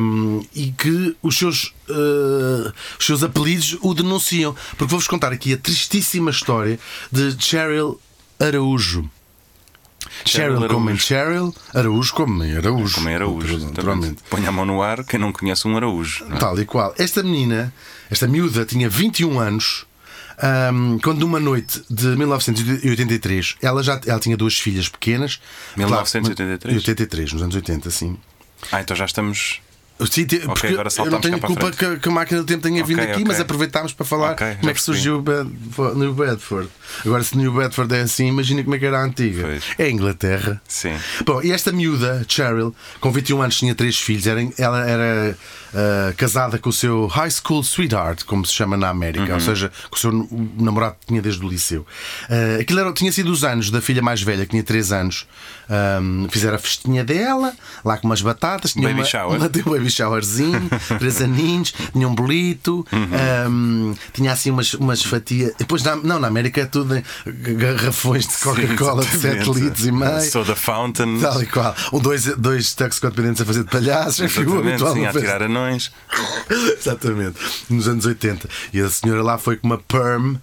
um, 0.00 0.44
e 0.54 0.72
que 0.72 1.16
os 1.22 1.36
seus, 1.38 1.72
uh, 1.88 2.72
os 2.98 3.06
seus 3.06 3.22
apelidos 3.22 3.76
o 3.80 3.94
denunciam. 3.94 4.54
Porque 4.76 4.90
vou-vos 4.90 5.08
contar 5.08 5.32
aqui 5.32 5.52
a 5.52 5.56
tristíssima 5.56 6.30
história 6.30 6.78
de 7.10 7.36
Cheryl 7.42 8.00
Araújo. 8.40 9.08
Cheryl 10.24 10.56
Cheryl 10.58 10.68
como 10.68 10.90
em. 10.90 10.98
Cheryl, 10.98 11.54
Araújo 11.74 12.12
como 12.14 12.44
em 12.44 12.56
Araújo. 12.56 12.94
Como 12.96 13.08
é 13.08 13.14
Araújo. 13.14 13.58
Naturalmente. 13.58 14.22
Põe 14.28 14.46
a 14.46 14.52
mão 14.52 14.64
no 14.64 14.82
ar 14.82 15.04
quem 15.04 15.18
não 15.18 15.32
conhece 15.32 15.66
um 15.66 15.76
Araújo. 15.76 16.24
é? 16.30 16.36
Tal 16.38 16.58
e 16.58 16.64
qual. 16.64 16.94
Esta 16.98 17.22
menina, 17.22 17.72
esta 18.10 18.26
miúda, 18.26 18.64
tinha 18.64 18.88
21 18.88 19.38
anos. 19.38 19.86
ahm, 20.38 20.98
quando 21.02 21.20
numa 21.20 21.38
noite 21.38 21.82
de 21.90 22.06
1983 22.16 23.56
ela 23.62 23.82
já 23.82 24.00
ela 24.06 24.18
tinha 24.18 24.36
duas 24.36 24.58
filhas 24.58 24.88
pequenas 24.88 25.38
1983? 25.76 26.76
83, 26.78 27.32
nos 27.34 27.42
anos 27.42 27.54
80, 27.54 27.90
sim 27.90 28.16
Ah, 28.72 28.80
então 28.80 28.96
já 28.96 29.04
estamos. 29.04 29.60
Sim, 30.10 30.24
te- 30.26 30.40
porque 30.40 30.66
agora 30.68 30.88
eu 30.98 31.06
não 31.10 31.20
tenho 31.20 31.38
culpa 31.40 31.70
que, 31.70 31.96
que 31.96 32.08
a 32.08 32.12
máquina 32.12 32.40
do 32.40 32.46
tempo 32.46 32.62
tenha 32.62 32.82
vindo 32.84 33.00
aqui, 33.00 33.12
ok. 33.12 33.24
mas 33.26 33.38
aproveitámos 33.40 33.92
para 33.92 34.04
falar 34.04 34.32
Ok, 34.32 34.56
como 34.56 34.70
é 34.70 34.74
que 34.74 34.82
surgiu 34.82 35.22
o 35.22 35.94
New 35.94 36.12
Bedford. 36.12 36.68
Agora, 37.04 37.22
se 37.22 37.36
New 37.36 37.52
Bedford 37.52 37.94
é 37.94 38.00
assim, 38.00 38.26
imagina 38.26 38.62
como 38.64 38.74
é 38.74 38.78
que 38.78 38.86
era 38.86 38.98
a 38.98 39.04
antiga. 39.04 39.42
Pois. 39.44 39.62
É 39.78 39.84
a 39.84 39.90
Inglaterra. 39.90 40.60
Sim. 40.66 40.94
Bom, 41.24 41.40
e 41.42 41.52
esta 41.52 41.70
miúda, 41.70 42.24
Cheryl, 42.28 42.74
com 43.00 43.12
21 43.12 43.42
anos, 43.42 43.56
tinha 43.58 43.74
três 43.74 43.96
filhos. 43.98 44.26
Era, 44.26 44.40
ela 44.58 44.88
era 44.88 45.38
ah, 45.74 46.12
casada 46.16 46.58
com 46.58 46.68
o 46.70 46.72
seu 46.72 47.06
high 47.06 47.30
school 47.30 47.62
sweetheart, 47.62 48.24
como 48.24 48.44
se 48.46 48.52
chama 48.52 48.76
na 48.76 48.88
América, 48.88 49.24
Uhum. 49.26 49.34
ou 49.34 49.40
seja, 49.40 49.70
com 49.90 49.96
o 49.96 49.98
seu 49.98 50.28
namorado 50.58 50.96
que 51.00 51.06
tinha 51.06 51.22
desde 51.22 51.44
o 51.44 51.48
liceu. 51.48 51.86
Ah, 52.28 52.60
aquilo 52.60 52.80
era, 52.80 52.92
tinha 52.92 53.12
sido 53.12 53.30
os 53.30 53.44
anos 53.44 53.70
da 53.70 53.80
filha 53.80 54.02
mais 54.02 54.22
velha, 54.22 54.44
que 54.44 54.50
tinha 54.50 54.62
3 54.62 54.92
anos. 54.92 55.26
Ahm, 55.70 56.26
fizeram 56.28 56.56
a 56.56 56.58
festinha 56.58 57.02
dela, 57.04 57.54
lá 57.84 57.96
com 57.96 58.06
umas 58.06 58.20
batatas. 58.20 58.72
Tinha 58.72 58.88
Baby 58.88 59.00
uma, 59.00 59.06
shower. 59.06 59.36
Uma, 59.38 59.46
um 59.46 59.70
baby 59.72 59.90
showerzinho, 59.90 60.68
três 60.98 61.22
aninhos, 61.22 61.72
tinha 61.92 62.06
um 62.06 62.14
bolito, 62.14 62.84
Uhum. 62.92 63.08
ahm, 63.46 63.94
tinha 64.12 64.32
assim 64.32 64.50
umas, 64.50 64.74
umas 64.74 65.02
fatias. 65.02 65.54
Depois, 65.58 65.82
na, 65.82 65.96
não, 65.96 66.18
na 66.18 66.28
América 66.28 66.60
é 66.60 66.66
tudo 66.66 67.00
garrafões 67.26 68.26
de 68.26 68.36
Coca-Cola 68.38 69.02
de 69.04 69.10
7 69.10 69.26
Exatamente. 69.26 69.60
litros 69.60 69.86
e 69.86 69.92
meio. 69.92 70.20
Soda 70.30 70.54
Fountain. 70.56 71.20
Tal 71.20 71.42
e 71.42 71.46
qual. 71.46 71.74
Um, 71.92 71.98
dois, 72.00 72.24
dois 72.36 72.74
toxicodependentes 72.74 73.40
a 73.40 73.44
fazer 73.44 73.64
de 73.64 73.70
palhaços. 73.70 74.20
enfim, 74.20 74.40
o 74.40 74.42
Exatamente, 74.42 74.68
habitual 74.72 74.94
sim, 74.94 75.00
no 75.02 75.08
a 75.08 75.12
fest- 75.12 75.24
anões. 75.62 75.90
Exatamente. 76.78 77.38
Nos 77.70 77.86
anos 77.88 78.04
80. 78.06 78.48
E 78.72 78.80
a 78.80 78.88
senhora 78.90 79.22
lá 79.22 79.38
foi 79.38 79.56
com 79.56 79.66
uma 79.66 79.78
perm. 79.78 80.36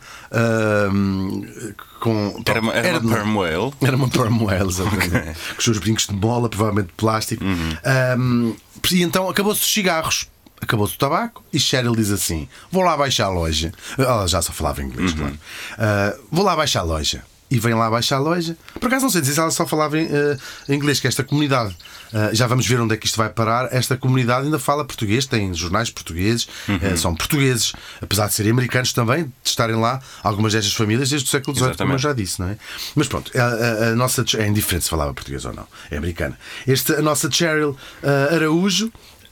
com, 1.99 2.41
Era 2.45 2.61
uma, 2.61 2.73
era 2.73 2.99
uma 2.99 3.15
perm 3.15 3.37
whale. 3.37 3.73
Era 3.81 3.95
uma 3.95 4.09
perm 4.09 4.43
whale, 4.43 4.69
exatamente. 4.69 5.15
Ok. 5.15 5.21
Com 5.33 5.57
os 5.57 5.63
seus 5.63 5.77
brincos 5.77 6.07
de 6.07 6.13
bola, 6.15 6.49
provavelmente 6.49 6.87
de 6.87 6.93
plástico. 6.93 7.43
Uhum. 7.43 7.77
Ahm, 7.83 8.53
e 8.91 9.01
então 9.03 9.29
acabou-se 9.29 9.61
os 9.61 9.71
cigarros. 9.73 10.27
Acabou-se 10.61 10.93
o 10.95 10.97
tabaco 10.97 11.41
e 11.53 11.59
Cheryl 11.59 11.95
diz 11.95 12.11
assim: 12.11 12.47
Vou 12.71 12.83
lá 12.83 12.95
baixar 12.97 13.25
a 13.25 13.29
loja. 13.29 13.71
Ela 13.97 14.27
já 14.27 14.41
só 14.41 14.51
falava 14.51 14.81
inglês, 14.83 15.11
Uhum. 15.11 15.17
claro. 15.17 15.39
Ah, 15.77 16.15
vou 16.31 16.43
lá 16.43 16.55
baixar 16.55 16.81
a 16.81 16.83
loja. 16.83 17.23
E 17.51 17.57
vem 17.59 17.73
lá 17.73 17.89
baixar 17.89 18.17
a 18.17 18.19
loja. 18.19 18.55
Por 18.79 18.85
acaso 18.87 19.03
não 19.05 19.09
sei 19.09 19.21
dizer 19.21 19.33
se 19.33 19.39
ela 19.39 19.49
só 19.49 19.65
falava 19.65 19.97
em, 19.97 20.05
eh, 20.05 20.37
inglês, 20.75 20.99
que 20.99 21.07
esta 21.07 21.23
comunidade, 21.23 21.75
ah, 22.13 22.29
já 22.31 22.45
vamos 22.45 22.67
ver 22.67 22.79
onde 22.79 22.93
é 22.93 22.97
que 22.97 23.07
isto 23.07 23.15
vai 23.17 23.27
parar. 23.29 23.69
Esta 23.73 23.97
comunidade 23.97 24.45
ainda 24.45 24.59
fala 24.59 24.85
português, 24.85 25.25
tem 25.25 25.51
jornais 25.53 25.89
portugueses, 25.89 26.47
Uhum. 26.67 26.79
eh, 26.81 26.95
são 26.95 27.15
portugueses, 27.15 27.73
apesar 28.01 28.27
de 28.27 28.35
serem 28.35 28.51
americanos 28.51 28.93
também, 28.93 29.23
de 29.25 29.31
estarem 29.49 29.75
lá 29.75 29.99
algumas 30.21 30.53
destas 30.53 30.73
famílias 30.73 31.09
desde 31.09 31.27
o 31.27 31.31
século 31.31 31.57
XVIII, 31.57 31.75
como 31.75 31.93
eu 31.93 31.97
já 31.97 32.13
disse, 32.13 32.39
não 32.39 32.49
é? 32.49 32.57
Mas 32.95 33.07
pronto, 33.07 33.31
a, 33.35 33.41
a- 33.43 33.87
a 33.89 33.95
nossa. 33.95 34.23
É 34.37 34.45
indiferente 34.47 34.83
se 34.83 34.89
falava 34.91 35.11
português 35.13 35.43
ou 35.43 35.53
não, 35.53 35.65
é 35.89 35.97
americana. 35.97 36.37
Este, 36.67 36.93
a 36.93 37.01
nossa 37.01 37.31
Cheryl 37.31 37.75
ah, 38.03 38.35
Araújo. 38.35 38.91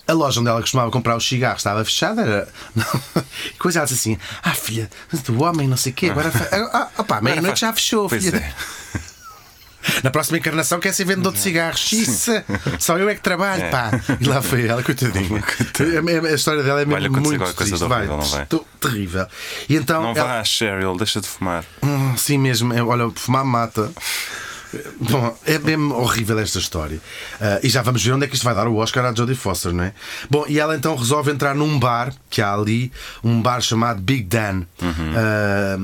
A 0.10 0.14
loja 0.14 0.40
onde 0.40 0.48
ela 0.50 0.62
costumava 0.62 0.90
comprar 0.90 1.18
os 1.18 1.28
cigarros 1.28 1.60
estava 1.60 1.84
fechada. 1.84 2.22
Era... 2.22 2.48
Coisa 3.60 3.80
ela 3.80 3.86
disse 3.86 4.00
assim: 4.12 4.18
Ah, 4.42 4.54
filha, 4.68 4.90
do 5.26 5.44
homem, 5.44 5.68
não 5.68 5.78
sei 5.78 5.92
o 5.92 5.96
quê, 5.96 6.10
agora. 6.10 6.30
fe- 6.32 6.48
Ah, 6.74 6.88
opá, 6.98 7.22
meia-noite 7.22 7.62
já 7.62 7.74
fechou, 7.74 8.08
Pois 8.10 8.24
filha. 8.24 8.38
é. 8.38 8.54
Na 10.04 10.12
próxima 10.12 10.38
encarnação 10.38 10.82
quer 10.82 10.94
ser 10.94 11.06
vendedor 11.06 11.32
de 11.32 11.40
cigarros. 11.40 11.80
Xissa, 11.80 12.44
só 12.78 12.98
eu 12.98 13.08
é 13.08 13.16
que 13.16 13.22
trabalho, 13.22 13.70
pá. 13.72 13.92
E 14.20 14.26
lá 14.26 14.42
foi 14.42 14.68
ela, 14.68 14.84
coitadinha. 14.84 15.42
A, 16.28 16.28
a 16.28 16.34
história 16.34 16.62
dela 16.62 16.82
é 16.82 16.86
mesmo 16.86 17.06
acontecer 17.06 17.38
muito 17.38 17.54
triste. 17.56 17.84
horrível, 17.84 18.18
não 18.18 18.26
vai? 18.26 18.44
Estou 18.44 18.68
terrível. 18.82 19.26
E 19.70 19.76
então. 19.78 20.02
Não 20.02 20.10
ela- 20.12 20.40
vá, 20.40 20.44
Cheryl, 20.44 20.98
deixa 20.98 21.22
de 21.22 21.28
fumar. 21.28 21.64
Hum, 21.82 22.18
Sim 22.18 22.38
mesmo, 22.38 22.74
é, 22.74 22.84
olha, 22.84 23.10
fumar 23.16 23.46
mata. 23.46 23.90
Bom, 25.00 25.38
é 25.46 25.58
mesmo 25.60 25.96
horrível 25.96 26.38
esta 26.40 26.60
história. 26.60 27.00
Ah, 27.40 27.60
e 27.64 27.70
já 27.70 27.82
vamos 27.82 28.04
ver 28.04 28.12
onde 28.14 28.26
é 28.26 28.28
que 28.28 28.36
isto 28.36 28.44
vai 28.44 28.54
dar 28.56 28.68
o 28.68 28.76
Oscar 28.78 29.06
à 29.06 29.14
Jodie 29.14 29.36
Foster, 29.36 29.74
não 29.74 29.84
é? 29.86 29.94
Bom, 30.30 30.46
e 30.48 30.60
ela 30.60 30.76
então 30.76 30.96
resolve 30.96 31.32
entrar 31.32 31.56
num 31.56 31.80
bar 31.80 32.14
que 32.30 32.42
há 32.42 32.54
ali, 32.54 32.92
um 33.24 33.42
bar 33.42 33.62
chamado 33.62 34.02
Big 34.02 34.24
Dan. 34.24 34.64
Ah, 34.82 35.78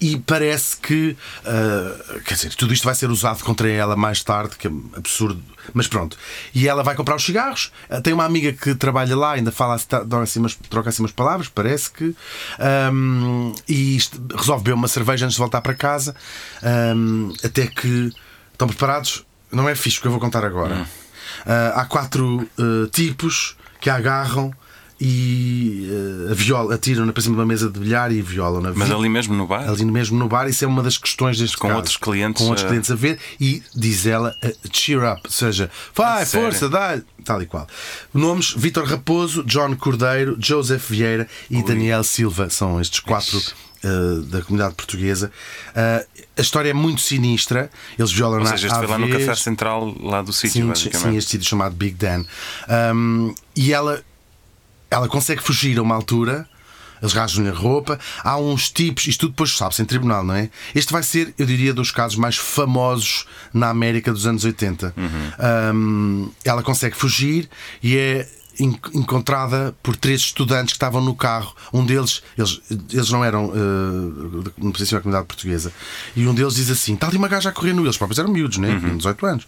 e 0.00 0.16
parece 0.18 0.76
que, 0.78 1.16
ah, 1.44 2.20
quer 2.24 2.34
dizer, 2.34 2.54
tudo 2.54 2.72
isto 2.72 2.84
vai 2.84 2.94
ser 2.94 3.10
usado 3.10 3.42
contra 3.44 3.68
ela 3.68 3.94
mais 3.96 4.22
tarde, 4.22 4.56
que 4.56 4.66
é 4.68 4.70
absurdo. 4.96 5.42
Mas 5.74 5.86
pronto. 5.86 6.16
E 6.54 6.66
ela 6.66 6.82
vai 6.82 6.94
comprar 6.96 7.14
os 7.14 7.22
cigarros. 7.22 7.70
Tem 8.02 8.12
uma 8.14 8.24
amiga 8.24 8.50
que 8.52 8.74
trabalha 8.74 9.14
lá, 9.14 9.32
ainda 9.32 9.52
fala, 9.52 9.78
assim 10.22 10.40
umas, 10.40 10.54
troca 10.54 10.88
assim 10.88 11.02
umas 11.02 11.12
palavras, 11.12 11.48
parece 11.48 11.90
que. 11.90 12.16
Ahm, 12.58 13.52
e 13.68 13.94
isto- 13.96 14.20
resolve 14.34 14.64
beber 14.64 14.74
uma 14.74 14.88
cerveja 14.88 15.26
antes 15.26 15.34
de 15.34 15.38
voltar 15.38 15.60
para 15.60 15.74
casa. 15.74 16.16
Ahm, 16.62 17.32
até 17.44 17.66
que. 17.66 18.10
Estão 18.60 18.68
preparados? 18.68 19.24
Não 19.50 19.66
é 19.66 19.74
fixe 19.74 19.96
o 19.96 20.02
que 20.02 20.06
eu 20.06 20.10
vou 20.10 20.20
contar 20.20 20.44
agora. 20.44 20.86
Ah, 21.46 21.80
há 21.80 21.84
quatro 21.86 22.46
ah, 22.58 22.90
tipos 22.92 23.56
que 23.80 23.88
agarram 23.88 24.52
e 25.00 25.88
a 26.30 26.34
viola, 26.34 26.74
atiram-na 26.74 27.12
para 27.12 27.22
cima 27.22 27.34
de 27.34 27.40
uma 27.40 27.46
mesa 27.46 27.70
de 27.70 27.78
bilhar 27.80 28.12
e 28.12 28.20
violam-na. 28.20 28.72
Mas 28.74 28.90
ali 28.90 29.08
mesmo 29.08 29.34
no 29.34 29.46
bar? 29.46 29.68
ali 29.68 29.84
mesmo 29.84 30.18
no 30.18 30.28
bar, 30.28 30.48
isso 30.48 30.64
é 30.64 30.68
uma 30.68 30.82
das 30.82 30.98
questões 30.98 31.38
deste 31.38 31.56
Com 31.56 31.68
caso. 31.68 31.78
outros 31.78 31.96
clientes, 31.96 32.42
Com 32.42 32.48
outros 32.48 32.64
eh, 32.64 32.68
clientes 32.68 32.90
a 32.90 32.94
ver 32.94 33.18
e 33.40 33.62
diz 33.74 34.06
ela 34.06 34.36
cheer 34.72 35.02
up, 35.10 35.22
ou 35.24 35.30
seja, 35.30 35.70
vai, 35.94 36.26
força, 36.26 36.68
dá 36.68 37.00
tal 37.24 37.40
e 37.42 37.46
qual. 37.46 37.66
Nomes: 38.12 38.52
Vítor 38.56 38.84
Raposo, 38.84 39.42
John 39.44 39.74
Cordeiro, 39.76 40.36
Joseph 40.38 40.88
Vieira 40.90 41.26
e 41.50 41.62
Daniel 41.62 42.04
Silva 42.04 42.50
são 42.50 42.80
estes 42.80 43.00
quatro. 43.00 43.40
eh, 43.82 44.20
da 44.26 44.42
comunidade 44.42 44.74
portuguesa 44.74 45.32
Eh, 45.74 46.06
a 46.36 46.40
história 46.42 46.68
é 46.70 46.74
muito 46.74 47.00
sinistra. 47.00 47.70
Eles 47.98 48.12
violam 48.12 48.40
Ou 48.40 48.46
seja, 48.46 48.66
este 48.66 48.78
foi 48.78 48.86
lá 48.86 48.98
no 48.98 49.08
café 49.08 49.34
central 49.34 49.94
lá 50.02 50.20
do 50.22 50.32
sítio, 50.32 50.62
Sim, 50.62 50.68
basicamente. 50.68 51.10
sim, 51.12 51.16
este 51.16 51.30
sítio 51.32 51.48
chamado 51.48 51.74
Big 51.74 51.94
Dan. 51.94 52.24
Um, 52.94 53.34
e 53.56 53.72
ela, 53.72 54.02
ela 54.90 55.08
consegue 55.08 55.42
fugir 55.42 55.78
a 55.78 55.82
uma 55.82 55.94
altura. 55.94 56.48
Eles 57.02 57.14
rasgam-lhe 57.14 57.48
a 57.48 57.54
roupa. 57.54 57.98
Há 58.22 58.36
uns 58.36 58.68
tipos, 58.70 59.06
isto 59.06 59.20
tudo 59.20 59.30
depois 59.30 59.56
sabe-se 59.56 59.80
em 59.80 59.86
tribunal, 59.86 60.22
não 60.22 60.34
é? 60.34 60.50
Este 60.74 60.92
vai 60.92 61.02
ser, 61.02 61.32
eu 61.38 61.46
diria, 61.46 61.72
dos 61.72 61.90
casos 61.90 62.18
mais 62.18 62.36
famosos 62.36 63.24
na 63.54 63.70
América 63.70 64.12
dos 64.12 64.26
anos 64.26 64.44
80. 64.44 64.92
Um, 65.74 66.30
ela 66.44 66.62
consegue 66.62 66.94
fugir 66.94 67.48
e 67.82 67.96
é 67.96 68.28
en- 68.58 68.78
encontrada 68.92 69.74
por 69.82 69.96
três 69.96 70.20
estudantes 70.20 70.72
que 70.72 70.76
estavam 70.76 71.00
no 71.00 71.14
carro. 71.14 71.54
Um 71.72 71.86
deles, 71.86 72.22
eles, 72.36 72.60
eles 72.92 73.10
não 73.10 73.24
eram 73.24 73.46
uh, 73.46 74.52
não 74.58 74.70
pertenciam 74.70 74.98
à 74.98 75.02
comunidade 75.02 75.26
portuguesa. 75.26 75.72
E 76.14 76.26
um 76.26 76.34
deles 76.34 76.54
diz 76.56 76.70
assim: 76.70 76.94
está 76.94 77.06
ali 77.08 77.16
uma 77.16 77.28
gaja 77.28 77.48
a 77.48 77.52
correr 77.52 77.72
no. 77.72 77.84
Eles 77.84 77.96
próprios 77.96 78.18
eram 78.18 78.30
miúdos, 78.30 78.58
né? 78.58 78.78
Tinham 78.78 78.96
18 78.98 79.24
anos. 79.26 79.46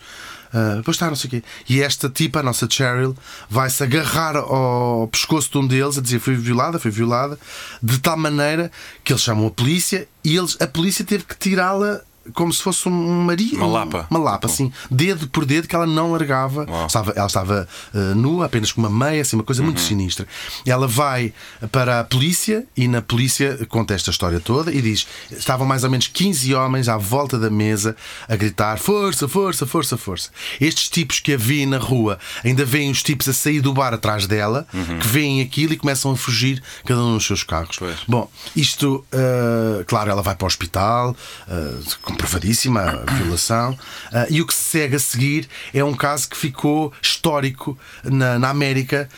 Uh, 0.52 0.76
depois 0.76 0.96
está, 0.96 1.08
não 1.08 1.16
sei 1.16 1.28
o 1.28 1.30
quê. 1.30 1.42
E 1.68 1.80
esta 1.80 2.08
tipa, 2.10 2.40
a 2.40 2.42
nossa 2.42 2.68
Cheryl, 2.68 3.16
vai-se 3.48 3.82
agarrar 3.82 4.36
ao 4.36 5.08
pescoço 5.08 5.50
de 5.50 5.58
um 5.58 5.66
deles 5.66 5.96
a 5.96 6.02
dizer 6.02 6.18
foi 6.18 6.34
violada, 6.34 6.78
foi 6.78 6.90
violada, 6.90 7.38
de 7.82 7.98
tal 7.98 8.16
maneira 8.16 8.70
que 9.02 9.12
eles 9.12 9.22
chamam 9.22 9.46
a 9.46 9.50
polícia 9.50 10.06
e 10.22 10.36
eles, 10.36 10.56
a 10.60 10.66
polícia 10.66 11.04
teve 11.04 11.24
que 11.24 11.36
tirá-la 11.36 12.02
como 12.34 12.52
se 12.52 12.62
fosse 12.62 12.88
um 12.88 13.22
marido. 13.22 13.56
Uma 13.56 13.66
lapa. 13.66 14.06
Uma 14.10 14.20
lapa, 14.20 14.46
assim, 14.46 14.72
dedo 14.90 15.28
por 15.28 15.44
dedo, 15.44 15.68
que 15.68 15.74
ela 15.74 15.86
não 15.86 16.12
largava. 16.12 16.66
Estava, 16.86 17.12
ela 17.12 17.26
estava 17.26 17.68
eh, 17.94 18.14
nua, 18.14 18.46
apenas 18.46 18.72
com 18.72 18.80
uma 18.80 18.90
meia, 18.90 19.22
assim, 19.22 19.36
uma 19.36 19.44
coisa 19.44 19.62
muito 19.62 19.80
sinistra. 19.80 20.26
Ela 20.66 20.86
vai 20.86 21.32
para 21.70 22.00
a 22.00 22.04
polícia 22.04 22.64
e 22.76 22.86
na 22.88 23.02
polícia 23.02 23.58
conta 23.68 23.94
esta 23.94 24.10
história 24.10 24.40
toda 24.40 24.72
e 24.72 24.80
diz: 24.80 25.06
estavam 25.30 25.66
mais 25.66 25.84
ou 25.84 25.90
menos 25.90 26.06
15 26.08 26.54
homens 26.54 26.88
à 26.88 26.96
volta 26.96 27.38
da 27.38 27.50
mesa 27.50 27.96
a 28.28 28.36
gritar: 28.36 28.78
força, 28.78 29.28
força, 29.28 29.66
força, 29.66 29.96
força. 29.96 30.30
Estes 30.60 30.88
tipos 30.88 31.20
que 31.20 31.34
a 31.34 31.36
vêem 31.36 31.66
na 31.66 31.78
rua 31.78 32.18
ainda 32.44 32.64
veem 32.64 32.90
os 32.90 33.02
tipos 33.02 33.28
a 33.28 33.32
sair 33.32 33.60
do 33.60 33.72
bar 33.72 33.94
atrás 33.94 34.26
dela, 34.26 34.66
que 35.00 35.08
veem 35.08 35.40
aquilo 35.40 35.72
e 35.72 35.76
começam 35.76 36.12
a 36.12 36.16
fugir, 36.16 36.62
cada 36.84 37.00
um 37.00 37.14
nos 37.14 37.26
seus 37.26 37.42
carros. 37.42 37.76
Pois. 37.78 37.98
Bom, 38.06 38.30
isto, 38.54 39.04
uh, 39.12 39.84
claro, 39.86 40.10
ela 40.10 40.22
vai 40.22 40.34
para 40.34 40.44
o 40.44 40.46
hospital, 40.46 41.16
uh, 41.48 42.11
comprovadíssima 42.12 43.04
a 43.06 43.12
violação, 43.14 43.72
uh, 43.72 44.26
e 44.30 44.40
o 44.40 44.46
que 44.46 44.54
se 44.54 44.64
segue 44.64 44.96
a 44.96 44.98
seguir 44.98 45.48
é 45.74 45.82
um 45.82 45.94
caso 45.94 46.28
que 46.28 46.36
ficou 46.36 46.92
histórico 47.02 47.76
na, 48.04 48.38
na 48.38 48.48
América. 48.50 49.08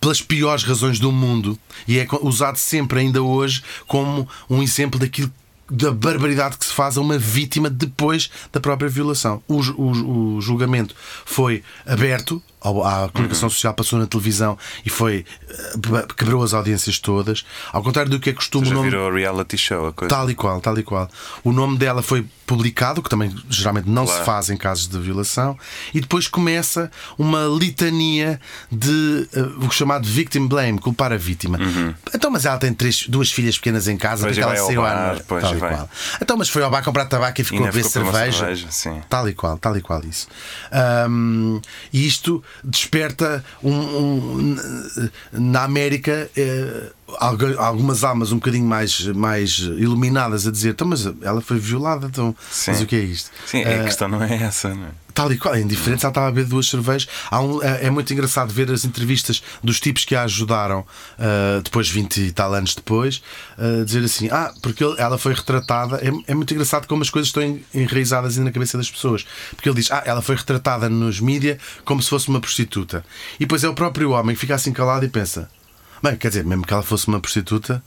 Pelas 0.00 0.20
piores 0.20 0.64
razões 0.64 0.98
do 0.98 1.10
mundo 1.10 1.58
e 1.88 1.98
é 1.98 2.06
usado 2.20 2.58
sempre, 2.58 3.00
ainda 3.00 3.22
hoje, 3.22 3.62
como 3.86 4.28
um 4.50 4.62
exemplo 4.62 5.00
daquilo 5.00 5.32
da 5.70 5.90
barbaridade 5.90 6.58
que 6.58 6.64
se 6.66 6.74
faz 6.74 6.98
a 6.98 7.00
uma 7.00 7.16
vítima 7.16 7.70
depois 7.70 8.30
da 8.52 8.60
própria 8.60 8.86
violação. 8.90 9.42
O, 9.48 9.62
o- 9.62 10.36
o 10.36 10.40
julgamento 10.42 10.94
foi 11.24 11.62
aberto, 11.86 12.42
a 12.64 13.08
comunicação 13.10 13.50
social 13.50 13.74
passou 13.74 13.98
na 13.98 14.06
televisão 14.06 14.56
e 14.84 14.90
foi 14.90 15.24
eh, 15.50 16.06
quebrou 16.16 16.42
as 16.42 16.54
audiências 16.54 16.98
todas. 16.98 17.44
Ao 17.72 17.82
contrário 17.82 18.10
do 18.10 18.18
que 18.18 18.30
é 18.30 18.32
costume, 18.32 18.66
Já 18.66 18.74
nome 18.74 18.88
virou 18.90 19.12
reality 19.12 19.58
show 19.58 19.86
a 19.88 19.92
coisa. 19.92 20.14
Tal 20.14 20.30
e 20.30 20.34
qual, 20.34 20.60
tal 20.60 20.78
e 20.78 20.82
qual. 20.82 21.08
O 21.42 21.52
nome 21.52 21.76
dela 21.78 22.02
foi 22.02 22.24
publicado, 22.46 23.02
que 23.02 23.08
também 23.08 23.34
geralmente 23.48 23.88
não 23.88 24.04
Claro. 24.04 24.20
se 24.20 24.26
faz 24.26 24.50
em 24.50 24.56
casos 24.56 24.86
de 24.86 24.98
violação, 24.98 25.58
e 25.94 26.00
depois 26.00 26.28
começa 26.28 26.90
uma 27.18 27.44
litania 27.46 28.38
de 28.70 29.28
eh, 29.34 29.40
o 29.64 29.70
chamado 29.70 30.06
victim 30.06 30.46
blame, 30.46 30.78
culpar 30.78 31.12
a 31.12 31.16
vítima. 31.16 31.58
Então, 32.14 32.30
mas 32.30 32.44
ela 32.44 32.58
tem 32.58 32.72
três, 32.72 33.06
duas 33.08 33.30
filhas 33.30 33.56
pequenas 33.56 33.88
em 33.88 33.96
casa, 33.96 34.24
Uhum. 34.26 34.28
Porque 34.28 34.40
e 34.40 34.42
ela 34.42 34.56
saiu 34.56 34.84
à 34.84 35.16
Tal 35.26 35.52
e 35.52 35.56
e 35.56 35.58
vai. 35.58 35.74
qual. 35.74 35.90
Então, 36.20 36.36
mas 36.36 36.48
foi 36.48 36.62
ao 36.62 36.70
bar 36.70 36.82
comprar 36.82 37.06
tabaco 37.06 37.40
e 37.40 37.44
ficou 37.44 37.58
ainda 37.60 37.70
a 37.70 37.72
beber 37.72 37.88
cerveja. 37.88 38.38
cerveja. 38.56 39.04
Tal 39.08 39.28
e 39.28 39.34
qual, 39.34 39.56
tal 39.58 39.76
e 39.76 39.80
qual 39.80 40.02
isso. 40.04 40.28
Ahm, 40.70 41.60
e 41.92 42.06
isto 42.06 42.42
desperta 42.62 43.44
um, 43.62 43.72
um- 43.72 44.56
na 45.32 45.62
América 45.64 46.30
eh, 46.36 46.90
algumas 47.18 48.04
almas 48.04 48.32
um 48.32 48.36
bocadinho 48.36 48.66
mais, 48.66 49.00
mais 49.08 49.58
iluminadas 49.58 50.46
a 50.46 50.50
dizer, 50.50 50.70
então, 50.70 50.86
mas 50.86 51.06
ela 51.22 51.40
foi 51.40 51.58
violada, 51.58 52.06
então, 52.06 52.34
Sim. 52.50 52.70
mas 52.72 52.80
o 52.80 52.86
que 52.86 52.96
é 52.96 53.00
isto? 53.00 53.30
Sim, 53.46 53.62
Ah, 53.64 53.80
a 53.80 53.84
questão 53.84 54.08
não 54.08 54.22
é 54.22 54.34
essa, 54.42 54.74
não 54.74 54.84
é? 54.86 54.88
Tal 55.14 55.30
e 55.32 55.38
qual, 55.38 55.54
é 55.54 55.60
indiferente 55.60 56.04
ela 56.04 56.10
estava 56.10 56.26
a 56.26 56.30
beber 56.32 56.48
duas 56.48 56.66
cervejas. 56.68 57.06
Um- 57.32 57.62
é 57.62 57.86
é 57.86 57.90
muito 57.90 58.12
engraçado 58.12 58.52
ver 58.52 58.68
as 58.72 58.84
entrevistas 58.84 59.44
dos 59.62 59.78
tipos 59.78 60.04
que 60.04 60.12
a 60.16 60.24
ajudaram 60.24 60.84
ah, 61.16 61.60
depois, 61.62 61.88
20 61.88 62.16
e 62.20 62.32
tal 62.32 62.52
anos 62.52 62.74
depois, 62.74 63.22
a 63.56 63.84
dizer 63.84 64.02
assim: 64.02 64.28
Ah, 64.32 64.52
porque 64.60 64.82
ela 64.98 65.16
foi 65.16 65.32
retratada. 65.32 65.98
É, 66.04 66.32
é 66.32 66.34
muito 66.34 66.52
engraçado 66.52 66.88
como 66.88 67.02
as 67.02 67.10
coisas 67.10 67.28
estão 67.28 67.44
en- 67.44 67.62
enraizadas 67.72 68.36
na 68.38 68.50
cabeça 68.50 68.76
das 68.76 68.90
pessoas. 68.90 69.24
Porque 69.54 69.68
ele 69.68 69.76
diz: 69.76 69.88
Ah, 69.92 70.02
ela 70.04 70.20
foi 70.20 70.34
retratada 70.34 70.88
nos 70.90 71.20
mídia 71.20 71.58
como 71.84 72.02
se 72.02 72.10
fosse 72.10 72.26
uma 72.28 72.40
prostituta. 72.40 73.04
E 73.36 73.44
depois 73.44 73.62
é 73.62 73.68
o 73.68 73.74
próprio 73.74 74.10
homem 74.10 74.34
que 74.34 74.40
fica 74.40 74.56
assim 74.56 74.72
calado 74.72 75.04
e 75.04 75.08
pensa: 75.08 75.48
Bem, 76.02 76.16
quer 76.16 76.28
dizer, 76.28 76.44
mesmo 76.44 76.66
que 76.66 76.72
ela 76.72 76.82
fosse 76.82 77.08
uma 77.08 77.20
prostituta. 77.20 77.82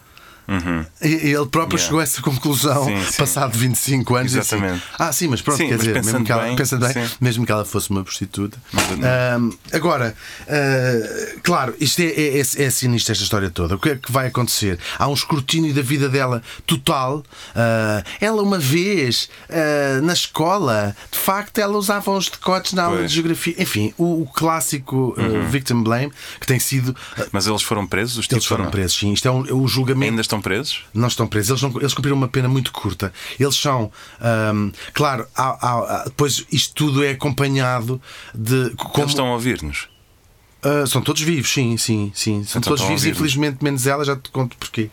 E 1.01 1.07
e 1.27 1.33
ele 1.33 1.45
próprio 1.47 1.77
Uhum. 1.77 1.77
Yeah. 1.77 1.79
chegou 1.85 1.99
a 1.99 2.03
essa 2.03 2.21
conclusão 2.21 2.85
Sim, 2.85 3.03
sim. 3.05 3.17
passado 3.17 3.57
25 3.57 4.15
anos. 4.15 4.33
Exatamente. 4.35 4.73
Assim, 4.73 4.81
ah, 4.97 5.11
sim, 5.11 5.27
mas 5.27 5.41
pronto, 5.41 5.57
Sim, 5.57 5.67
quer 5.69 5.77
dizer, 5.77 6.03
mesmo 6.03 6.23
que 6.25 6.31
ela, 6.31 6.43
bem, 6.43 6.55
bem, 6.55 7.09
mesmo 7.19 7.45
que 7.45 7.51
ela 7.51 7.65
fosse 7.65 7.89
uma 7.89 8.03
prostituta. 8.03 8.57
Ahm, 8.73 9.51
agora, 9.73 10.15
ah, 10.47 11.39
claro, 11.43 11.75
isto 11.79 12.01
é, 12.01 12.05
é, 12.05 12.37
é, 12.37 12.39
é 12.39 12.69
sinistro 12.69 13.11
esta 13.11 13.23
história 13.23 13.49
toda. 13.49 13.75
O 13.75 13.79
que 13.79 13.89
é 13.89 13.95
que 13.95 14.11
vai 14.11 14.27
acontecer? 14.27 14.79
Há 14.97 15.07
um 15.07 15.13
escrutínio 15.13 15.73
da 15.73 15.81
vida 15.81 16.07
dela 16.09 16.41
total. 16.65 17.23
Ah, 17.55 18.03
ela, 18.21 18.41
uma 18.41 18.59
vez, 18.59 19.29
ah, 19.49 20.01
na 20.01 20.13
escola, 20.13 20.95
de 21.11 21.17
facto, 21.17 21.57
ela 21.59 21.77
usava 21.77 22.11
uns 22.11 22.29
decotes 22.29 22.73
na 22.73 22.83
aula 22.83 22.97
Pois. 22.97 23.09
de 23.09 23.15
geografia. 23.15 23.55
Enfim, 23.57 23.93
o, 23.97 24.21
o 24.23 24.25
clássico 24.27 25.15
Uhum. 25.17 25.47
victim 25.49 25.83
blame, 25.83 26.11
que 26.39 26.47
tem 26.47 26.59
sido. 26.59 26.95
Mas 27.31 27.47
eles 27.47 27.61
foram 27.61 27.85
presos, 27.87 28.17
os 28.17 28.27
eles 28.31 28.45
foram 28.45 28.65
não? 28.65 28.71
presos, 28.71 28.97
sim. 28.97 29.11
Isto 29.13 29.27
é 29.27 29.31
um, 29.31 29.41
o 29.63 29.67
julgamento. 29.67 30.11
Ainda 30.11 30.21
estão 30.21 30.36
presos? 30.41 30.83
Não 30.93 31.07
estão 31.07 31.27
presos, 31.27 31.49
eles, 31.49 31.61
não, 31.61 31.81
eles 31.81 31.93
cumpriram 31.93 32.17
uma 32.17 32.27
pena 32.27 32.47
muito 32.47 32.71
curta. 32.71 33.11
Eles 33.39 33.55
são, 33.55 33.91
ahm, 34.21 34.71
claro, 34.93 35.27
há- 35.35 35.57
há- 35.67 35.95
há- 36.01 36.03
depois 36.05 36.45
isto 36.51 36.73
tudo 36.73 37.03
é 37.03 37.11
acompanhado 37.11 38.01
de. 38.33 38.71
Como, 38.75 38.97
Eles 39.03 39.11
estão 39.11 39.27
a 39.27 39.33
ouvir-nos. 39.33 39.87
ah, 40.63 40.85
são 40.87 41.01
todos 41.01 41.21
vivos, 41.21 41.49
sim, 41.51 41.77
sim, 41.77 42.11
sim. 42.15 42.43
São 42.43 42.59
Então 42.59 42.71
todos 42.71 42.81
estão 42.81 42.95
vivos, 42.95 43.05
infelizmente, 43.05 43.63
menos 43.63 43.85
ela, 43.87 44.03
já 44.05 44.15
te 44.15 44.29
conto 44.31 44.55
porquê. 44.57 44.89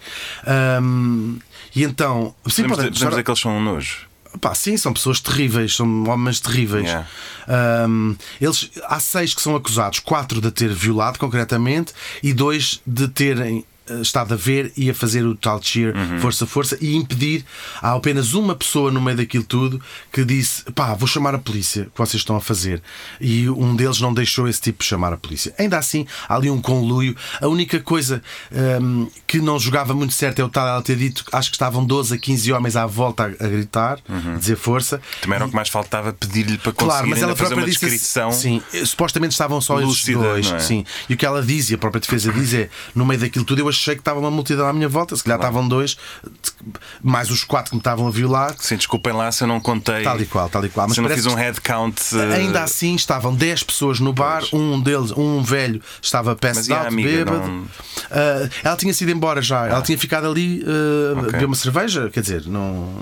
Ahm, 0.47 1.39
e 1.75 1.83
então. 1.85 2.35
Sim, 2.49 2.63
Podemos, 2.63 2.77
podemos 2.77 2.99
dizer 3.11 3.23
que 3.25 3.31
eles 3.31 3.41
são 3.41 3.57
um 3.57 3.63
nojo. 3.63 4.07
Pá, 4.41 4.53
sim, 4.53 4.77
são 4.77 4.93
pessoas 4.93 5.21
terríveis, 5.21 5.77
são 5.77 6.09
homens 6.09 6.41
terríveis. 6.41 6.87
Yeah. 6.87 7.07
Ahm, 7.47 8.15
eles, 8.41 8.69
há 8.87 8.99
seis 8.99 9.33
que 9.33 9.41
são 9.41 9.55
acusados, 9.55 10.01
quatro 10.01 10.41
de 10.41 10.51
ter 10.51 10.73
violado 10.75 11.21
concretamente 11.21 11.93
e 12.21 12.33
dois 12.33 12.81
de 12.85 13.07
terem 13.07 13.65
estado 14.01 14.35
a 14.35 14.37
ver 14.37 14.73
e 14.77 14.89
a 14.91 14.95
fazer 14.95 15.25
o 15.25 15.35
tal 15.35 15.63
cheer 15.63 15.95
Uhum. 15.95 16.19
força, 16.19 16.47
força 16.47 16.79
e 16.81 16.95
impedir. 16.95 17.45
Há 17.83 17.93
apenas 17.95 18.35
uma 18.35 18.55
pessoa 18.55 18.91
no 18.91 19.01
meio 19.01 19.17
daquilo 19.17 19.45
tudo 19.45 19.81
que 20.13 20.25
disse: 20.25 20.63
pá, 20.73 20.95
vou 20.95 21.07
chamar 21.07 21.35
a 21.35 21.39
polícia, 21.39 21.85
que 21.85 21.99
vocês 21.99 22.21
estão 22.21 22.37
a 22.37 22.41
fazer. 22.41 22.83
E 23.21 23.49
um 23.49 23.75
deles 23.77 24.01
não 24.01 24.13
deixou 24.15 24.49
esse 24.49 24.61
tipo 24.61 24.83
de 24.83 24.89
chamar 24.89 25.13
a 25.13 25.17
polícia. 25.17 25.55
Ainda 25.59 25.79
assim, 25.79 26.07
há 26.29 26.35
ali 26.35 26.51
um 26.51 26.61
conluio. 26.61 27.15
A 27.41 27.47
única 27.49 27.79
coisa 27.81 28.23
ahm, 28.53 29.07
que 29.27 29.39
não 29.41 29.59
jogava 29.59 29.95
muito 29.95 30.15
certo 30.15 30.39
é 30.41 30.45
o 30.45 30.49
tal 30.49 30.67
ela 30.67 30.83
ter 30.83 30.97
dito: 30.97 31.25
acho 31.33 31.51
que 31.51 31.57
estavam 31.57 31.85
12 31.85 32.15
a 32.15 32.19
15 32.19 32.53
homens 32.53 32.77
à 32.77 32.87
volta 32.87 33.25
a, 33.25 33.27
a 33.45 33.49
gritar, 33.49 33.99
a 34.09 34.37
dizer 34.39 34.57
força. 34.57 35.01
Também 35.21 35.37
era 35.37 35.45
o 35.47 35.49
que 35.49 35.55
mais 35.55 35.69
faltava 35.69 36.13
pedir-lhe 36.13 36.59
para 36.59 36.73
conseguir 36.73 36.85
Claro, 36.95 37.09
mas 37.09 37.23
ela 37.23 37.37
fazer 37.37 37.55
uma 37.55 37.65
disse 37.65 37.81
descrição. 37.81 38.33
Sim, 38.33 38.63
supostamente 38.85 39.33
estavam 39.33 39.61
só 39.61 39.75
lúcida, 39.79 40.13
esses 40.39 40.51
dois. 40.51 40.53
é? 40.53 40.59
Sim. 40.59 40.85
E 41.09 41.15
o 41.15 41.17
que 41.17 41.27
ela 41.27 41.43
diz, 41.43 41.71
e 41.71 41.75
a 41.75 41.79
própria 41.79 42.01
defesa 42.01 42.33
diz, 42.33 42.55
é 42.55 42.69
no 42.95 43.05
meio 43.05 43.21
daquilo 43.21 43.45
tudo, 43.45 43.59
eu 43.61 43.69
achei 43.77 43.95
que 43.95 44.01
estava 44.01 44.19
uma 44.21 44.31
multidão 44.31 44.67
à 44.67 44.73
minha 44.73 44.89
volta, 44.89 45.17
se 45.17 45.23
calhar 45.25 45.39
estavam 45.39 45.67
dois, 45.67 45.97
mais 47.03 47.31
os 47.31 47.45
quatro 47.45 47.71
que 47.71 47.77
me 47.77 47.81
estavam 47.81 48.07
a 48.07 48.11
violar. 48.11 48.55
Sim, 48.59 48.77
desculpem 48.77 49.13
lá 49.13 49.31
se 49.33 49.45
eu 49.45 49.49
não 49.49 49.61
contei. 49.61 50.03
Tal 50.03 50.21
e 50.21 50.27
qual, 50.27 50.49
tal 50.49 50.65
e 50.65 50.69
qual. 50.69 50.87
Mas 50.87 50.95
se 50.95 51.01
eu 51.01 51.09
não 51.09 51.15
fiz 51.15 51.27
um 51.27 51.35
que- 51.35 51.41
head 51.41 51.61
count. 51.61 52.01
eh, 52.17 52.35
Ainda 52.37 52.63
assim 52.63 52.95
estavam 52.95 53.35
10 53.35 53.63
pessoas 53.63 54.01
no 54.01 54.13
bar, 54.13 54.43
um 54.53 54.81
deles, 54.81 55.11
um 55.13 55.43
velho, 55.43 55.81
estava 56.01 56.35
passed 56.35 56.73
out, 56.73 56.87
amiga, 56.89 57.09
bêbado. 57.09 57.39
não- 57.47 57.65
Ah, 58.11 58.49
ela 58.63 58.77
tinha 58.77 58.93
sido 58.95 59.11
embora 59.11 59.41
já, 59.43 59.67
ela 59.67 59.83
tinha 59.83 59.99
ficado 59.99 60.27
ali 60.27 60.65
ah, 60.67 61.19
Ok. 61.21 61.33
beber 61.33 61.45
uma 61.47 61.57
cerveja, 61.57 62.11
quer 62.11 62.21
dizer, 62.21 62.45
não, 62.47 62.95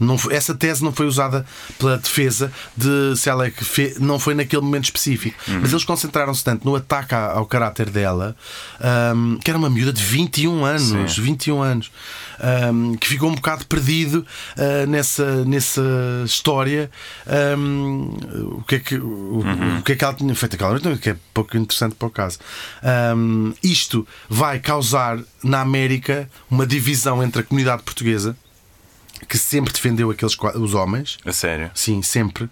não 0.00 0.16
essa 0.30 0.54
tese 0.54 0.82
não 0.82 0.92
foi 0.92 1.06
usada 1.06 1.44
pela 1.78 1.96
defesa 1.98 2.50
de 2.76 3.14
se 3.16 3.28
ela 3.28 3.46
é 3.46 3.50
que 3.50 3.64
fe- 3.64 3.94
não 3.98 4.18
foi 4.18 4.34
naquele 4.34 4.62
momento 4.62 4.84
específico. 4.84 5.36
Uhum. 5.48 5.60
Mas 5.62 5.72
eles 5.72 5.84
concentraram-se 5.84 6.42
tanto 6.44 6.64
no 6.64 6.74
ataque 6.76 7.14
ao 7.14 7.46
caráter 7.46 7.90
dela, 7.90 8.36
ahm, 8.80 9.36
que 9.44 9.50
era 9.50 9.58
uma 9.58 9.70
miúda 9.70 9.92
de 9.96 10.04
21 10.04 10.64
anos, 10.64 11.14
Sim. 11.14 11.22
21 11.22 11.62
anos, 11.62 11.90
ahm, 12.38 12.94
que 12.96 13.08
ficou 13.08 13.30
um 13.30 13.34
bocado 13.34 13.66
perdido 13.66 14.26
ah, 14.56 14.86
nessa, 14.86 15.44
nessa 15.44 15.82
história. 16.24 16.90
ahm, 17.26 18.10
o, 18.58 18.62
que 18.64 18.74
é 18.74 18.78
que, 18.78 18.96
o, 18.96 19.40
o 19.78 19.82
que 19.82 19.92
é 19.92 19.96
que 19.96 20.04
ela 20.04 20.14
tinha 20.14 20.34
feito 20.34 20.54
aquela 20.54 20.78
noite, 20.78 20.98
que 20.98 21.10
é 21.10 21.16
pouco 21.32 21.56
interessante 21.56 21.94
para 21.94 22.08
o 22.08 22.10
caso. 22.10 22.38
Ahm, 22.82 23.52
isto 23.62 24.06
vai 24.28 24.58
causar 24.58 25.18
na 25.42 25.60
América 25.62 26.28
uma 26.50 26.66
divisão 26.66 27.22
entre 27.22 27.40
a 27.40 27.44
comunidade 27.44 27.82
portuguesa. 27.82 28.36
Que 29.28 29.38
sempre 29.38 29.72
defendeu 29.72 30.10
aqueles 30.10 30.36
os 30.56 30.74
homens, 30.74 31.16
A 31.24 31.32
sério. 31.32 31.70
Sim, 31.74 32.02
sempre. 32.02 32.48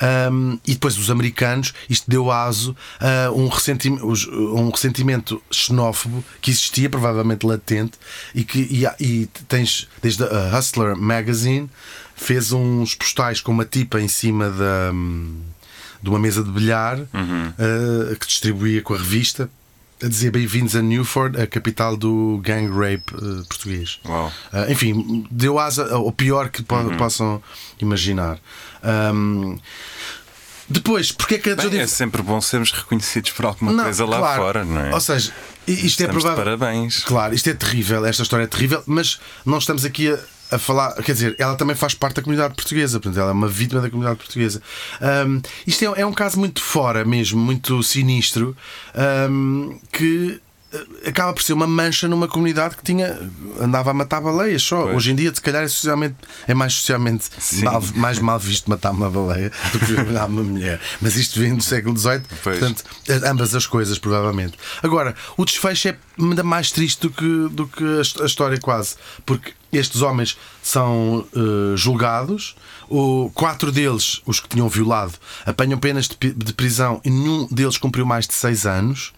Ahm, 0.00 0.58
e 0.66 0.72
depois 0.74 0.98
os 0.98 1.10
americanos, 1.10 1.72
isto 1.88 2.10
deu 2.10 2.30
aso 2.30 2.76
a 3.00 3.30
um, 3.30 3.48
ressentim- 3.48 3.98
um 4.02 4.70
ressentimento 4.70 5.40
xenófobo 5.50 6.24
que 6.40 6.50
existia, 6.50 6.90
provavelmente 6.90 7.46
latente, 7.46 7.92
e 8.34 8.42
que 8.44 8.58
e, 8.58 8.84
e 9.00 9.26
tens, 9.48 9.88
desde 10.02 10.24
a 10.24 10.58
Hustler 10.58 10.96
Magazine, 10.96 11.70
fez 12.16 12.50
uns 12.52 12.94
postais 12.94 13.40
com 13.40 13.52
uma 13.52 13.64
tipa 13.64 14.00
em 14.00 14.08
cima 14.08 14.50
da, 14.50 14.90
hum, 14.92 15.40
de 16.02 16.08
uma 16.10 16.18
mesa 16.18 16.42
de 16.42 16.50
bilhar 16.50 16.98
ah, 17.14 18.14
que 18.18 18.26
distribuía 18.26 18.82
com 18.82 18.94
a 18.94 18.98
revista. 18.98 19.48
A 20.00 20.06
dizer 20.06 20.30
bem-vindos 20.30 20.76
a 20.76 20.82
Newford, 20.82 21.40
a 21.40 21.46
capital 21.46 21.96
do 21.96 22.40
gang 22.44 22.68
rape 22.70 23.02
ah, 23.14 23.42
português. 23.48 23.98
Uau. 24.06 24.32
Ah, 24.52 24.70
enfim, 24.70 25.26
deu 25.28 25.58
asa 25.58 25.92
ao 25.92 26.12
pior 26.12 26.50
que 26.50 26.62
po- 26.62 26.76
Uhum. 26.76 26.96
possam 26.96 27.42
imaginar. 27.80 28.38
Ahm, 28.80 29.58
depois, 30.68 31.10
porque 31.10 31.34
é 31.34 31.38
que 31.38 31.50
a 31.50 31.56
Bem, 31.56 31.64
Jodie 31.64 31.80
é 31.80 31.86
sempre 31.88 32.22
bom 32.22 32.40
sermos 32.40 32.70
reconhecidos 32.70 33.32
por 33.32 33.46
alguma 33.46 33.72
Não, 33.72 33.84
coisa 33.84 34.04
lá 34.04 34.18
claro. 34.18 34.42
fora, 34.42 34.64
não 34.64 34.80
é? 34.80 34.94
Ou 34.94 35.00
seja, 35.00 35.32
isto 35.66 35.82
é 35.82 35.86
Estamos 35.86 36.14
de 36.16 36.20
provável. 36.30 36.44
parabéns. 36.44 37.02
Claro, 37.02 37.34
isto 37.34 37.50
é 37.50 37.54
terrível, 37.54 38.04
esta 38.06 38.22
história 38.22 38.44
é 38.44 38.46
terrível, 38.46 38.82
mas 38.86 39.18
não 39.44 39.58
estamos 39.58 39.84
aqui 39.84 40.12
a, 40.12 40.18
a 40.50 40.58
falar. 40.58 40.94
Quer 41.02 41.12
dizer, 41.12 41.36
ela 41.38 41.54
também 41.56 41.76
faz 41.76 41.94
parte 41.94 42.16
da 42.16 42.22
comunidade 42.22 42.54
portuguesa, 42.54 42.98
portanto, 43.00 43.20
ela 43.20 43.30
é 43.30 43.32
uma 43.32 43.48
vítima 43.48 43.80
da 43.80 43.88
comunidade 43.90 44.18
portuguesa. 44.18 44.62
Ahm, 45.00 45.40
isto 45.66 45.84
é, 45.84 46.00
é 46.02 46.06
um 46.06 46.12
caso 46.12 46.38
muito 46.38 46.62
fora 46.62 47.04
mesmo, 47.04 47.40
muito 47.40 47.82
sinistro, 47.82 48.56
ahm, 48.94 49.78
que. 49.92 50.40
eh, 50.72 51.08
Acaba 51.08 51.32
por 51.32 51.42
ser 51.42 51.54
uma 51.54 51.66
mancha 51.66 52.06
numa 52.08 52.28
comunidade 52.28 52.76
que 52.76 52.82
tinha 52.82 53.18
andava 53.58 53.90
a 53.90 53.94
matar 53.94 54.20
baleias 54.20 54.62
só. 54.62 54.82
Pois. 54.82 54.96
Hoje 54.96 55.12
em 55.12 55.14
dia, 55.14 55.34
se 55.34 55.40
calhar, 55.40 55.62
é, 55.64 55.68
socialmente, 55.68 56.16
é 56.46 56.52
mais 56.52 56.74
socialmente 56.74 57.30
mal- 57.62 57.82
mais 57.94 58.18
mal 58.18 58.38
visto 58.38 58.68
matar 58.68 58.90
uma 58.90 59.08
baleia 59.08 59.50
do 59.72 59.78
que 59.78 59.86
violar 59.96 60.26
uma 60.28 60.42
mulher. 60.42 60.78
Mas 61.00 61.16
isto 61.16 61.40
vem 61.40 61.54
do 61.54 61.62
século 61.62 61.96
XVIII, 61.96 62.20
Pois. 62.42 62.58
portanto, 62.58 62.84
ambas 63.24 63.54
as 63.54 63.66
coisas, 63.66 63.98
provavelmente. 63.98 64.58
Agora, 64.82 65.14
o 65.38 65.44
desfecho 65.46 65.88
é 65.88 65.96
ainda 66.20 66.42
mais 66.42 66.70
triste 66.70 67.00
do 67.00 67.10
que, 67.10 67.48
do 67.50 67.66
que 67.66 67.84
a 68.20 68.26
história, 68.26 68.58
quase, 68.60 68.96
porque 69.24 69.52
estes 69.72 70.00
homens 70.02 70.36
são 70.62 71.26
eh, 71.34 71.76
julgados, 71.76 72.54
o, 72.88 73.30
quatro 73.34 73.70
deles, 73.70 74.20
os 74.24 74.40
que 74.40 74.48
tinham 74.48 74.68
violado, 74.68 75.12
apanham 75.44 75.78
penas 75.78 76.08
de, 76.08 76.32
de 76.32 76.52
prisão 76.54 77.00
e 77.04 77.10
nenhum 77.10 77.46
deles 77.50 77.76
cumpriu 77.76 78.06
mais 78.06 78.26
de 78.26 78.32
seis 78.34 78.64
anos. 78.66 79.12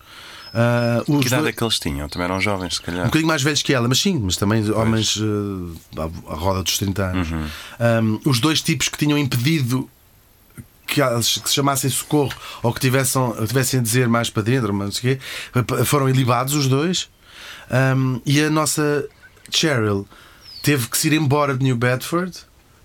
Ah, 0.53 1.03
os 1.07 1.21
Que 1.21 1.27
idade 1.29 1.43
dois- 1.43 1.55
é 1.55 1.57
que 1.57 1.63
eles 1.63 1.79
tinham? 1.79 2.09
Também 2.09 2.25
eram 2.25 2.41
jovens, 2.41 2.75
se 2.75 2.81
um 2.81 2.85
calhar. 2.87 3.05
bocadinho 3.05 3.29
mais 3.29 3.41
velhos 3.43 3.63
que 3.63 3.73
ela, 3.73 3.87
mas 3.87 4.01
sim, 4.01 4.19
mas 4.19 4.37
também 4.37 4.69
homens 4.73 5.17
eh, 5.17 6.01
à 6.01 6.33
à 6.33 6.37
roda 6.37 6.63
dos 6.65 6.77
30 6.77 7.03
anos. 7.05 7.29
Um, 7.31 8.21
os 8.29 8.41
dois 8.41 8.61
tipos 8.61 8.89
que 8.89 8.99
tinham 8.99 9.17
impedido 9.17 9.89
que, 10.89 11.01
se 11.23 11.41
chamassem 11.55 11.89
socorro 11.89 12.33
ou 12.65 12.73
que 12.75 12.81
tivessem, 12.81 13.23
tivessem 13.47 13.79
a 13.79 13.83
dizer 13.85 14.09
mais 14.09 14.29
para 14.29 14.43
dentro, 14.43 14.75
mas 14.75 14.87
não 14.87 14.93
sei 14.93 15.13
o 15.13 15.17
quê, 15.65 15.85
foram 15.85 16.09
ilibados 16.09 16.53
os 16.55 16.67
dois. 16.67 17.09
Um, 17.97 18.21
e 18.27 18.41
a 18.43 18.51
nossa 18.51 19.07
Cheryl 19.51 20.05
teve 20.63 20.89
que 20.89 20.97
se 20.99 21.09
ir 21.09 21.13
embora 21.15 21.57
de 21.57 21.63
New 21.65 21.77
Bedford 21.77 22.37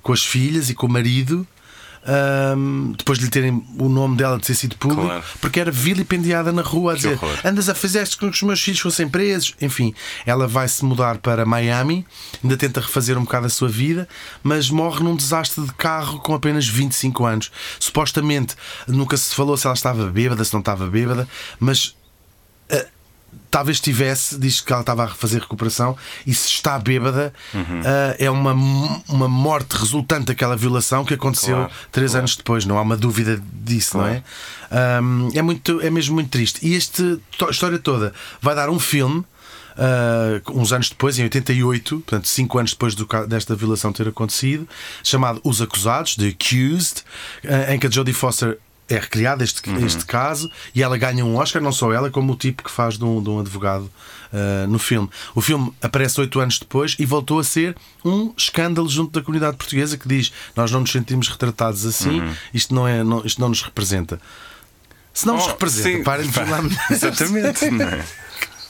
com 0.02 0.14
as 0.14 0.24
filhas 0.24 0.70
e 0.70 0.74
com 0.76 0.88
o 0.88 0.90
marido. 0.90 1.48
um, 2.08 2.92
depois 2.96 3.18
de 3.18 3.26
lhe 3.26 3.32
terem 3.32 3.66
o 3.80 3.90
nome 3.90 4.16
dela 4.16 4.38
de 4.38 4.46
ter 4.46 4.54
sido 4.54 4.76
público, 4.78 5.02
Claro. 5.08 5.24
porque 5.42 5.60
era 5.60 5.72
vilipendiada 5.72 6.52
na 6.52 6.62
rua 6.62 6.94
a 6.94 6.96
dizer 6.96 7.18
andas 7.44 7.68
a 7.68 7.74
fizeste 7.74 8.16
com 8.18 8.30
que 8.30 8.36
os 8.36 8.44
meus 8.44 8.62
filhos 8.62 8.80
fossem 8.80 9.10
presos. 9.10 9.56
Enfim, 9.60 9.92
ela 10.24 10.48
vai 10.48 10.68
se 10.68 10.86
mudar 10.86 11.18
para 11.18 11.48
Miami, 11.48 12.06
ainda 12.44 12.56
tenta 12.58 12.80
refazer 12.80 13.18
um 13.18 13.24
bocado 13.24 13.48
a 13.48 13.50
sua 13.50 13.70
vida, 13.70 14.08
mas 14.44 14.70
morre 14.70 15.04
num 15.04 15.16
desastre 15.16 15.64
de 15.66 15.74
carro 15.74 16.20
com 16.20 16.36
apenas 16.36 16.68
25 16.68 17.26
anos. 17.26 17.52
Supostamente 17.80 18.56
nunca 18.88 19.18
se 19.18 19.34
falou 19.34 19.58
se 19.58 19.66
ela 19.66 19.74
estava 19.76 20.06
bêbada, 20.12 20.44
se 20.44 20.54
não 20.54 20.60
estava 20.60 20.86
bêbada, 20.86 21.28
mas 21.60 21.96
talvez 23.56 23.80
tivesse, 23.80 24.38
diz 24.38 24.60
que 24.60 24.74
ela 24.74 24.82
estava 24.82 25.06
a 25.06 25.08
fazer 25.08 25.40
recuperação, 25.40 25.96
e 26.28 26.36
se 26.36 26.50
está 26.50 26.78
bêbada, 26.78 27.34
Uhum. 27.54 27.82
eh, 27.86 28.16
é 28.26 28.30
uma, 28.30 28.52
uma 29.08 29.30
morte 29.30 29.78
resultante 29.78 30.26
daquela 30.26 30.58
violação 30.58 31.06
que 31.06 31.14
aconteceu 31.14 31.56
Claro, 31.56 31.72
três 31.90 32.12
claro. 32.12 32.20
anos 32.24 32.36
depois, 32.36 32.66
não 32.66 32.78
há 32.78 32.82
uma 32.82 32.98
dúvida 32.98 33.42
disso, 33.54 33.98
não 33.98 34.06
é? 34.08 34.22
Um, 35.02 35.30
é, 35.34 35.42
muito, 35.42 35.80
é 35.80 35.90
mesmo 35.90 36.16
muito 36.16 36.30
triste. 36.32 36.60
E 36.68 36.76
esta 36.76 37.18
história 37.50 37.80
toda 37.80 38.14
vai 38.42 38.54
dar 38.56 38.70
um 38.70 38.78
filme. 38.78 39.24
uh, 39.78 40.52
uns 40.60 40.72
anos 40.74 40.90
depois, 40.90 41.18
em 41.20 41.24
88, 41.24 42.00
portanto, 42.00 42.28
cinco 42.28 42.58
anos 42.58 42.72
depois 42.72 42.94
do 42.96 43.06
desta 43.28 43.56
violação 43.56 43.92
ter 43.94 44.08
acontecido, 44.08 44.68
chamado 45.04 45.40
Os 45.46 45.62
Acusados, 45.62 46.16
The 46.16 46.28
Accused, 46.28 47.04
uh, 47.46 47.72
em 47.72 47.80
que 47.80 47.88
a 47.88 47.90
Jodie 47.90 48.14
Foster 48.14 48.58
é 48.88 48.96
recriada 48.96 49.44
este, 49.44 49.62
este 49.84 50.06
caso 50.06 50.50
e 50.74 50.84
ela 50.84 50.98
ganha 50.98 51.26
um 51.26 51.36
Oscar, 51.38 51.62
não 51.62 51.72
só 51.72 51.92
ela, 51.92 52.10
como 52.12 52.34
o 52.34 52.36
tipo 52.36 52.64
que 52.64 52.70
faz 52.72 52.98
de 52.98 53.04
um, 53.04 53.22
de 53.22 53.30
um 53.30 53.40
advogado 53.40 53.84
uh, 54.32 54.68
no 54.68 54.78
filme. 54.78 55.10
O 55.34 55.42
filme 55.42 55.74
aparece 55.82 56.20
oito 56.22 56.40
anos 56.40 56.60
depois 56.60 56.96
e 57.00 57.06
voltou 57.06 57.40
a 57.40 57.44
ser 57.44 57.76
um 58.04 58.32
escândalo 58.38 58.88
junto 58.88 59.12
da 59.12 59.26
comunidade 59.26 59.58
portuguesa 59.58 59.98
que 59.98 60.08
diz: 60.08 60.32
Nós 60.56 60.72
não 60.72 60.82
nos 60.82 60.92
sentimos 60.92 61.28
retratados 61.28 61.86
assim, 61.86 62.22
isto, 62.54 62.74
não 62.76 62.88
é, 62.88 63.04
não, 63.04 63.26
isto 63.26 63.42
não 63.42 63.50
nos 63.50 63.62
representa. 63.64 64.20
Se 65.14 65.26
não 65.26 65.36
nos 65.36 65.46
Oh, 65.46 65.50
representa, 65.50 65.98
sim. 65.98 66.04
parem 66.04 66.28
de 66.30 66.40
mulheres. 66.40 66.78
Exatamente, 66.92 67.66
é? 67.66 68.06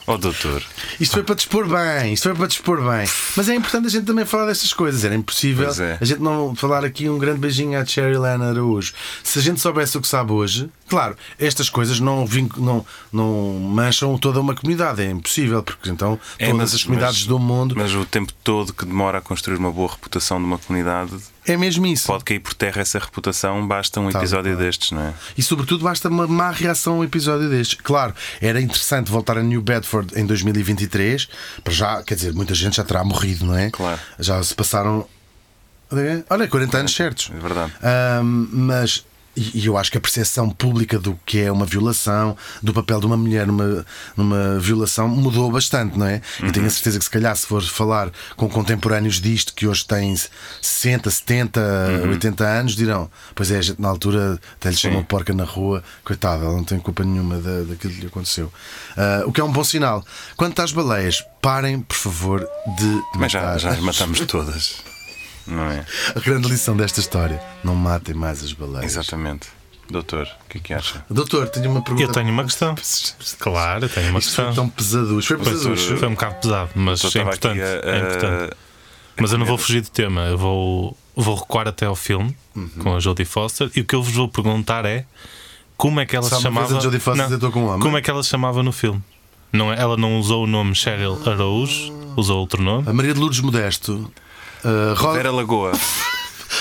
Oh, 0.07 0.17
doutor. 0.19 0.61
Isto 0.99 1.13
foi 1.13 1.23
para 1.23 1.33
dispor 1.35 1.67
bem, 1.67 2.13
isto 2.13 2.23
foi 2.23 2.35
para 2.35 2.45
dispor 2.47 2.77
bem. 2.77 3.07
Mas 3.35 3.49
é 3.49 3.55
importante 3.55 3.87
a 3.87 3.89
gente 3.89 4.05
também 4.05 4.23
falar 4.23 4.45
destas 4.45 4.71
coisas. 4.71 5.03
Era 5.03 5.15
impossível 5.15 5.67
é. 5.83 5.97
a 5.99 6.05
gente 6.05 6.21
não 6.21 6.55
falar 6.55 6.85
aqui 6.85 7.09
um 7.09 7.17
grande 7.17 7.39
beijinho 7.39 7.79
à 7.79 7.83
Cherry 7.83 8.15
Lana 8.15 8.49
Araújo. 8.51 8.93
Se 9.23 9.39
a 9.39 9.41
gente 9.41 9.59
soubesse 9.59 9.97
o 9.97 10.01
que 10.01 10.07
sabe 10.07 10.31
hoje, 10.31 10.69
claro, 10.87 11.17
estas 11.39 11.69
coisas 11.69 11.99
não, 11.99 12.23
não, 12.57 12.85
não 13.11 13.53
mancham 13.59 14.15
toda 14.17 14.39
uma 14.39 14.53
comunidade. 14.53 15.01
É 15.01 15.09
impossível, 15.09 15.63
porque 15.63 15.89
então 15.89 16.19
É, 16.37 16.45
todas 16.51 16.57
mas- 16.59 16.73
as 16.75 16.83
comunidades 16.83 17.19
mas- 17.21 17.27
do 17.27 17.39
mundo. 17.39 17.73
Mas 17.75 17.93
o 17.95 18.05
tempo 18.05 18.31
todo 18.43 18.73
que 18.73 18.85
demora 18.85 19.17
a 19.17 19.21
construir 19.21 19.57
uma 19.57 19.71
boa 19.71 19.89
reputação 19.91 20.37
de 20.37 20.45
uma 20.45 20.59
comunidade 20.59 21.13
É 21.47 21.55
mesmo 21.57 21.85
isso. 21.85 22.07
pode 22.07 22.23
cair 22.23 22.39
por 22.39 22.53
terra 22.53 22.81
essa 22.81 22.97
reputação, 22.99 23.67
basta 23.67 23.99
um 23.99 24.09
Tal 24.09 24.21
episódio 24.21 24.53
qual. 24.53 24.63
destes, 24.65 24.91
não 24.91 25.01
é? 25.01 25.13
E 25.37 25.43
sobretudo 25.43 25.83
basta 25.83 26.09
uma 26.09 26.27
má 26.27 26.51
reação 26.51 26.95
a 26.95 26.97
um 26.97 27.03
episódio 27.03 27.49
destes. 27.49 27.79
Claro, 27.81 28.13
era 28.41 28.59
interessante 28.59 29.11
voltar 29.11 29.37
a 29.37 29.43
New 29.43 29.61
Bedford 29.61 30.19
em 30.19 30.25
2023, 30.25 31.27
para 31.63 31.73
já, 31.73 32.03
quer 32.03 32.15
dizer, 32.15 32.33
muita 32.33 32.53
gente 32.55 32.77
já 32.77 32.83
terá 32.83 33.03
morrido, 33.03 33.45
não 33.45 33.57
é? 33.57 33.69
Claro. 33.69 33.99
Já 34.19 34.41
se 34.43 34.53
passaram. 34.55 35.07
Olha, 36.29 36.47
40 36.47 36.77
anos 36.77 36.95
certos. 36.95 37.31
É 37.33 37.39
verdade. 37.39 37.73
Ahm, 37.81 38.47
mas. 38.51 39.05
E 39.35 39.55
e 39.55 39.65
eu 39.67 39.77
acho 39.77 39.91
que 39.91 39.97
a 39.97 40.01
percepção 40.01 40.49
pública 40.49 40.99
do 40.99 41.17
que 41.25 41.39
é 41.39 41.51
uma 41.51 41.65
violação, 41.65 42.35
do 42.61 42.73
papel 42.73 42.99
de 42.99 43.05
uma 43.05 43.15
mulher 43.17 43.47
numa, 43.47 43.85
numa 44.15 44.59
violação, 44.59 45.07
mudou 45.07 45.51
bastante, 45.51 45.97
não 45.97 46.05
é? 46.05 46.21
Uhum. 46.41 46.47
E 46.47 46.51
tenho 46.51 46.65
a 46.65 46.69
certeza 46.69 46.99
que, 46.99 47.05
se 47.05 47.11
calhar, 47.11 47.35
se 47.35 47.45
for 47.45 47.61
falar 47.63 48.11
com 48.35 48.49
contemporâneos 48.49 49.19
disto, 49.21 49.53
que 49.53 49.65
hoje 49.67 49.85
têm 49.85 50.15
60, 50.61 51.09
70, 51.09 51.61
Uhum. 52.03 52.11
80 52.11 52.43
anos, 52.45 52.75
dirão: 52.75 53.09
Pois 53.33 53.51
é, 53.51 53.57
a 53.57 53.61
gente 53.61 53.81
na 53.81 53.87
altura 53.89 54.39
até 54.59 54.69
lhe 54.69 54.75
chamou 54.75 55.03
porca 55.03 55.33
na 55.33 55.43
rua, 55.43 55.83
coitada, 56.03 56.43
ela 56.45 56.53
não 56.55 56.63
tem 56.63 56.79
culpa 56.79 57.03
nenhuma 57.03 57.37
da, 57.37 57.63
daquilo 57.63 57.93
que 57.93 58.01
lhe 58.01 58.07
aconteceu. 58.07 58.51
Ah, 58.97 59.23
o 59.25 59.31
que 59.31 59.39
é 59.41 59.43
um 59.43 59.51
bom 59.51 59.63
sinal. 59.63 60.05
Quanto 60.35 60.61
às 60.61 60.71
baleias, 60.71 61.23
parem, 61.41 61.81
por 61.81 61.95
favor, 61.95 62.47
de. 62.77 63.01
Mas 63.15 63.31
já, 63.31 63.57
já 63.57 63.69
as 63.71 63.79
matamos 63.79 64.19
todas, 64.21 64.75
não 65.47 65.63
é? 65.71 65.85
A 66.15 66.19
grande 66.19 66.47
lição 66.47 66.75
desta 66.75 66.99
história: 66.99 67.41
não 67.63 67.75
matem 67.75 68.13
mais 68.15 68.43
as 68.43 68.53
baleias. 68.53 68.85
Exatamente. 68.85 69.47
Doutor, 69.89 70.23
o 70.25 70.49
que 70.49 70.57
é 70.57 70.61
que 70.61 70.73
acha? 70.73 71.05
Doutor, 71.09 71.47
tenho 71.49 71.69
uma 71.69 71.81
pergunta. 71.81 72.03
Eu 72.07 72.11
tenho 72.11 72.29
uma 72.31 72.43
questão. 72.43 72.73
Claro, 73.37 73.85
eu 73.85 73.89
tenho 73.89 74.09
uma 74.09 74.17
Isto 74.19 74.33
foi 74.33 74.45
questão. 74.45 74.63
tão 74.65 74.69
pesaducho. 74.69 75.27
Foi 75.27 75.37
pesaducho. 75.45 75.97
foi 75.97 76.07
um 76.07 76.11
bocado 76.15 76.35
pesado, 76.35 76.69
mas 76.75 77.03
é 77.03 77.07
estava 77.07 77.29
aqui 77.29 77.37
importante. 77.47 77.61
a- 77.61 77.91
é 77.91 77.99
importante. 77.99 78.53
a- 78.53 78.57
Mas 79.21 79.31
eu 79.31 79.37
não 79.37 79.45
vou 79.45 79.57
fugir 79.57 79.81
do 79.81 79.89
tema, 79.89 80.21
eu 80.21 80.37
vou, 80.37 80.97
vou 81.15 81.35
recuar 81.35 81.67
até 81.67 81.85
ao 81.85 81.95
filme 81.95 82.35
Uhum. 82.55 82.67
com 82.79 82.95
a 82.95 82.99
Jodie 82.99 83.25
Foster 83.25 83.69
e 83.75 83.81
o 83.81 83.85
que 83.85 83.95
eu 83.95 84.01
vos 84.03 84.13
vou 84.13 84.27
perguntar 84.27 84.85
é 84.85 85.05
como 85.77 85.99
é 85.99 86.05
que 86.05 86.15
ela 86.15 86.27
Se 86.27 86.41
chamava. 86.41 86.77
a 86.77 86.79
Jodie 86.81 86.99
Foster 86.99 87.29
Não, 87.29 87.51
com 87.51 87.59
um 87.61 87.67
homem? 87.67 87.79
como 87.79 87.95
é 87.97 88.01
que 88.01 88.09
ela 88.09 88.23
se 88.23 88.29
chamava 88.29 88.63
no 88.63 88.71
filme? 88.71 89.01
Não, 89.53 89.71
é- 89.71 89.79
ela 89.79 89.95
não 89.95 90.19
usou 90.19 90.43
o 90.43 90.47
nome 90.47 90.73
Cheryl 90.75 91.17
Araújo, 91.25 91.93
usou 92.17 92.39
outro 92.39 92.61
nome. 92.61 92.89
A 92.89 92.91
Maria 92.93 93.13
de 93.13 93.19
Lourdes 93.19 93.39
Modesto. 93.39 94.11
Uh, 94.63 94.93
Ro... 94.95 95.13
Vera 95.13 95.31
Lagoa. 95.31 95.71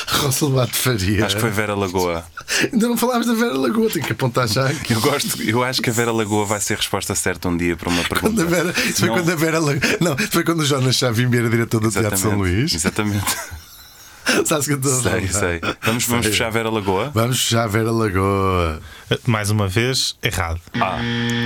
Rosa 0.08 0.44
Lobato 0.46 0.74
Faria. 0.76 1.24
Acho 1.26 1.36
que 1.36 1.40
foi 1.40 1.50
Vera 1.50 1.74
Lagoa. 1.74 2.24
Ainda 2.72 2.88
não 2.88 2.96
falámos 2.96 3.26
da 3.26 3.34
Vera 3.34 3.56
Lagoa, 3.56 3.88
tenho 3.90 4.04
que 4.04 4.12
apontar 4.12 4.46
já 4.48 4.66
aqui. 4.68 4.92
Eu 4.92 5.00
gosto, 5.00 5.42
eu 5.42 5.62
acho 5.62 5.80
que 5.82 5.90
a 5.90 5.92
Vera 5.92 6.12
Lagoa 6.12 6.44
vai 6.44 6.60
ser 6.60 6.74
a 6.74 6.76
resposta 6.76 7.14
certa 7.14 7.48
um 7.48 7.56
dia 7.56 7.76
para 7.76 7.88
uma 7.88 8.02
Quando 8.04 8.36
pergunta. 8.36 8.42
a 8.42 8.44
Vera, 8.46 8.74
isso 8.88 9.00
foi 9.00 9.08
Não- 9.08 9.14
quando 9.16 9.30
a 9.30 9.34
Vera 9.36 9.58
Lagoa. 9.58 9.80
Não, 10.00 10.16
foi 10.30 10.44
quando 10.44 10.60
o 10.60 10.64
Jonas 10.64 10.96
Xavier 10.96 11.32
era 11.34 11.48
diretor 11.50 11.80
do 11.80 11.90
Teatro 11.90 12.16
São 12.18 12.36
Luís. 12.36 12.74
Exatamente. 12.74 13.24
Sabes 14.46 14.66
que 14.66 14.72
eu 14.72 14.76
estou 14.76 14.98
a 14.98 15.02
Sei, 15.02 15.28
sei. 15.28 15.60
Vamos, 15.82 16.06
vamos 16.06 16.24
Sei. 16.24 16.32
fechar 16.32 16.46
a 16.46 16.50
Vera 16.50 16.70
Lagoa? 16.70 17.10
Vamos 17.14 17.42
fechar 17.42 17.64
a 17.64 17.66
Vera 17.66 17.90
Lagoa. 17.92 18.80
Mais 19.26 19.50
uma 19.50 19.68
vez, 19.68 20.16
errado. 20.22 20.60
Ah? 20.80 20.98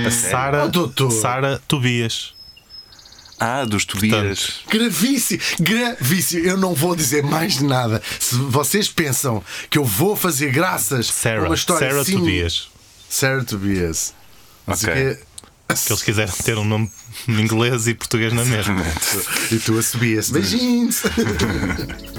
Sara 0.09 0.71
Oh. 0.73 1.11
Sara 1.11 1.61
Tobias. 1.67 2.33
Ah, 3.39 3.63
dos 3.65 3.85
Tobias. 3.85 4.61
Gravíssimo, 4.69 5.41
gravíssimo. 5.59 6.45
Eu 6.45 6.57
não 6.57 6.73
vou 6.73 6.95
dizer 6.95 7.23
mais 7.23 7.61
nada. 7.61 8.01
Se 8.19 8.35
vocês 8.35 8.89
pensam 8.89 9.43
que 9.69 9.77
eu 9.77 9.85
vou 9.85 10.15
fazer 10.15 10.51
graças 10.51 11.09
a 11.09 11.13
Sarah. 11.13 11.45
uma 11.45 11.55
história 11.55 11.89
Sarah 11.89 12.01
assim. 12.01 12.17
Tobias. 12.17 12.69
Sarah 13.09 13.43
Tobias. 13.43 14.13
Ok. 14.67 14.93
quê. 14.93 15.19
Que 15.85 15.91
eles 15.93 16.03
quiseram 16.03 16.33
ter 16.33 16.57
um 16.57 16.65
nome 16.65 16.91
em 17.27 17.39
inglês 17.39 17.87
e 17.87 17.93
português 17.93 18.33
na 18.33 18.43
mesma. 18.43 18.83
E 19.51 19.57
tu 19.57 19.77
a 19.77 19.83
subias. 19.83 20.31
Beijinhos. 20.31 21.03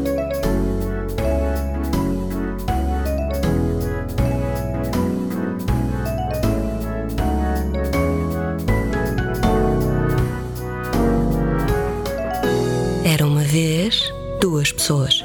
Era 14.91 15.20